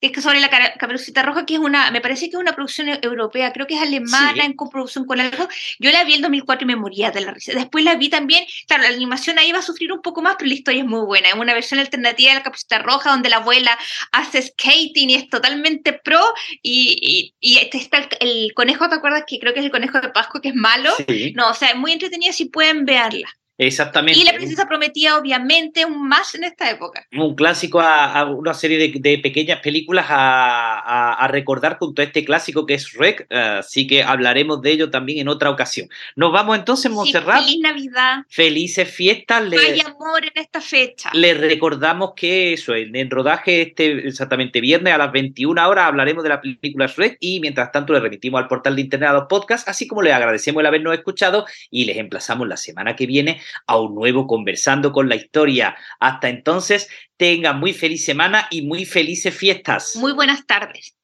que 0.00 0.06
es 0.06 0.22
sobre 0.22 0.40
la 0.40 0.48
Caperucita 0.48 1.22
Roja, 1.22 1.44
que 1.44 1.54
es 1.54 1.60
una, 1.60 1.90
me 1.90 2.00
parece 2.00 2.30
que 2.30 2.36
es 2.36 2.40
una 2.40 2.54
producción 2.54 2.88
e-, 2.88 2.98
europea, 3.02 3.52
creo 3.52 3.66
que 3.66 3.74
es 3.74 3.82
alemana 3.82 4.44
en 4.44 4.54
coproducción 4.54 5.04
con 5.04 5.20
algo. 5.20 5.46
Yo 5.78 5.90
la 5.90 6.04
vi 6.04 6.14
en 6.14 6.22
2004 6.22 6.64
y 6.64 6.66
me 6.66 6.76
moría 6.76 7.10
de 7.10 7.20
la 7.20 7.32
risa. 7.32 7.52
Después 7.52 7.84
la 7.84 7.96
vi 7.96 8.08
también, 8.08 8.44
claro, 8.66 8.84
la 8.84 8.88
animación 8.88 9.38
ahí 9.38 9.52
va 9.52 9.58
a 9.58 9.62
sufrir 9.62 9.92
un 9.92 10.00
poco 10.00 10.22
más, 10.22 10.36
pero 10.38 10.48
la 10.48 10.54
historia 10.54 10.80
es 10.80 10.88
muy 10.88 11.04
buena. 11.04 11.28
Es 11.28 11.34
una 11.34 11.52
versión 11.52 11.80
alternativa 11.80 12.30
de 12.30 12.38
la 12.38 12.42
Caperucita 12.42 12.78
Roja 12.78 13.10
donde 13.10 13.28
la 13.28 13.36
abuela 13.36 13.78
hace 14.12 14.42
skating 14.42 15.10
y 15.10 15.14
es 15.14 15.28
totalmente 15.28 15.92
pro 15.92 16.20
y, 16.62 17.34
y, 17.40 17.58
este 17.58 17.76
está 17.76 18.08
el, 18.20 18.52
conejo, 18.54 18.88
¿te 18.88 18.94
acuerdas? 18.94 19.24
Que 19.26 19.38
creo 19.38 19.52
que 19.52 19.60
es 19.60 19.66
el 19.66 19.70
conejo 19.70 20.00
de 20.00 20.08
Pascua 20.08 20.40
que 20.40 20.48
es 20.48 20.54
malo. 20.54 20.90
No, 21.34 21.50
o 21.50 21.54
sea, 21.54 21.70
es 21.70 21.76
muy 21.76 21.92
entretenida 21.92 22.32
si 22.32 22.46
pueden 22.46 22.84
verla. 22.86 23.28
Exactamente. 23.60 24.18
Y 24.18 24.24
La 24.24 24.32
Princesa 24.32 24.66
Prometida, 24.66 25.18
obviamente, 25.18 25.84
un 25.84 26.08
más 26.08 26.34
en 26.34 26.44
esta 26.44 26.70
época. 26.70 27.06
Un 27.12 27.34
clásico 27.34 27.78
a, 27.78 28.24
una 28.24 28.54
serie 28.54 28.78
de, 28.78 29.18
pequeñas 29.18 29.60
películas 29.60 30.06
a, 30.08 31.28
recordar 31.30 31.76
junto 31.78 32.00
a 32.00 32.06
este 32.06 32.24
clásico 32.24 32.64
que 32.64 32.74
es 32.74 32.94
Rec, 32.94 33.30
así 33.30 33.86
que 33.86 34.02
hablaremos 34.02 34.62
de 34.62 34.70
ello 34.72 34.90
también 34.90 35.18
en 35.18 35.28
otra 35.28 35.50
ocasión. 35.50 35.90
Nos 36.16 36.32
vamos 36.32 36.56
entonces, 36.56 36.90
Montserrat. 36.90 37.42
feliz 37.42 37.60
Navidad. 37.60 38.24
Felices 38.30 38.88
fiestas. 38.88 39.42
Hay 39.52 39.80
amor 39.80 40.24
en 40.24 40.32
esta 40.40 40.62
fecha. 40.62 41.10
Les 41.12 41.38
recordamos 41.38 42.12
que 42.16 42.54
eso, 42.54 42.74
en, 42.74 43.10
rodaje 43.10 43.60
este 43.60 44.08
exactamente 44.08 44.62
viernes 44.62 44.94
a 44.94 44.98
las 44.98 45.12
21 45.12 45.68
horas 45.68 45.84
hablaremos 45.84 46.22
de 46.22 46.30
la 46.30 46.40
película 46.40 46.86
Shrek 46.86 47.18
y 47.20 47.40
mientras 47.40 47.70
tanto 47.72 47.92
les 47.92 48.00
remitimos 48.00 48.40
al 48.40 48.48
portal 48.48 48.74
de 48.74 48.82
internet 48.82 49.10
a 49.10 49.12
los 49.12 49.26
podcasts, 49.28 49.68
así 49.68 49.86
como 49.86 50.00
les 50.00 50.14
agradecemos 50.14 50.60
el 50.60 50.66
habernos 50.66 50.94
escuchado 50.94 51.44
y 51.70 51.84
les 51.84 51.98
emplazamos 51.98 52.48
la 52.48 52.56
semana 52.56 52.96
que 52.96 53.06
viene 53.06 53.40
a 53.66 53.78
un 53.78 53.94
nuevo 53.94 54.26
Conversando 54.26 54.92
con 54.92 55.08
la 55.08 55.16
Historia. 55.16 55.76
Hasta 55.98 56.28
entonces, 56.28 56.88
tengan 57.16 57.60
muy 57.60 57.72
feliz 57.72 58.04
semana 58.04 58.46
y 58.50 58.62
muy 58.62 58.84
felices 58.84 59.34
fiestas. 59.34 59.96
Muy 59.96 60.12
buenas 60.12 60.46
tardes. 60.46 60.94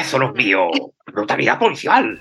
Eso 0.00 0.18
no 0.18 0.28
es 0.28 0.34
mío. 0.34 0.70
Brutalidad 1.06 1.58
policial. 1.58 2.20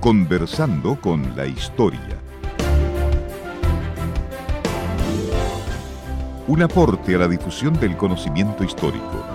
Conversando 0.00 0.98
con 1.00 1.36
la 1.36 1.46
Historia. 1.46 2.22
Un 6.46 6.62
aporte 6.62 7.14
a 7.14 7.18
la 7.18 7.28
difusión 7.28 7.78
del 7.78 7.96
conocimiento 7.96 8.64
histórico 8.64 9.29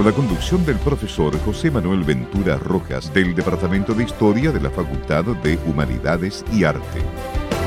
con 0.00 0.06
la 0.06 0.16
conducción 0.16 0.64
del 0.64 0.78
profesor 0.78 1.38
José 1.40 1.70
Manuel 1.70 2.04
Ventura 2.04 2.56
Rojas 2.56 3.12
del 3.12 3.34
Departamento 3.34 3.92
de 3.92 4.04
Historia 4.04 4.50
de 4.50 4.58
la 4.58 4.70
Facultad 4.70 5.24
de 5.42 5.58
Humanidades 5.66 6.42
y 6.54 6.64
Arte. 6.64 7.59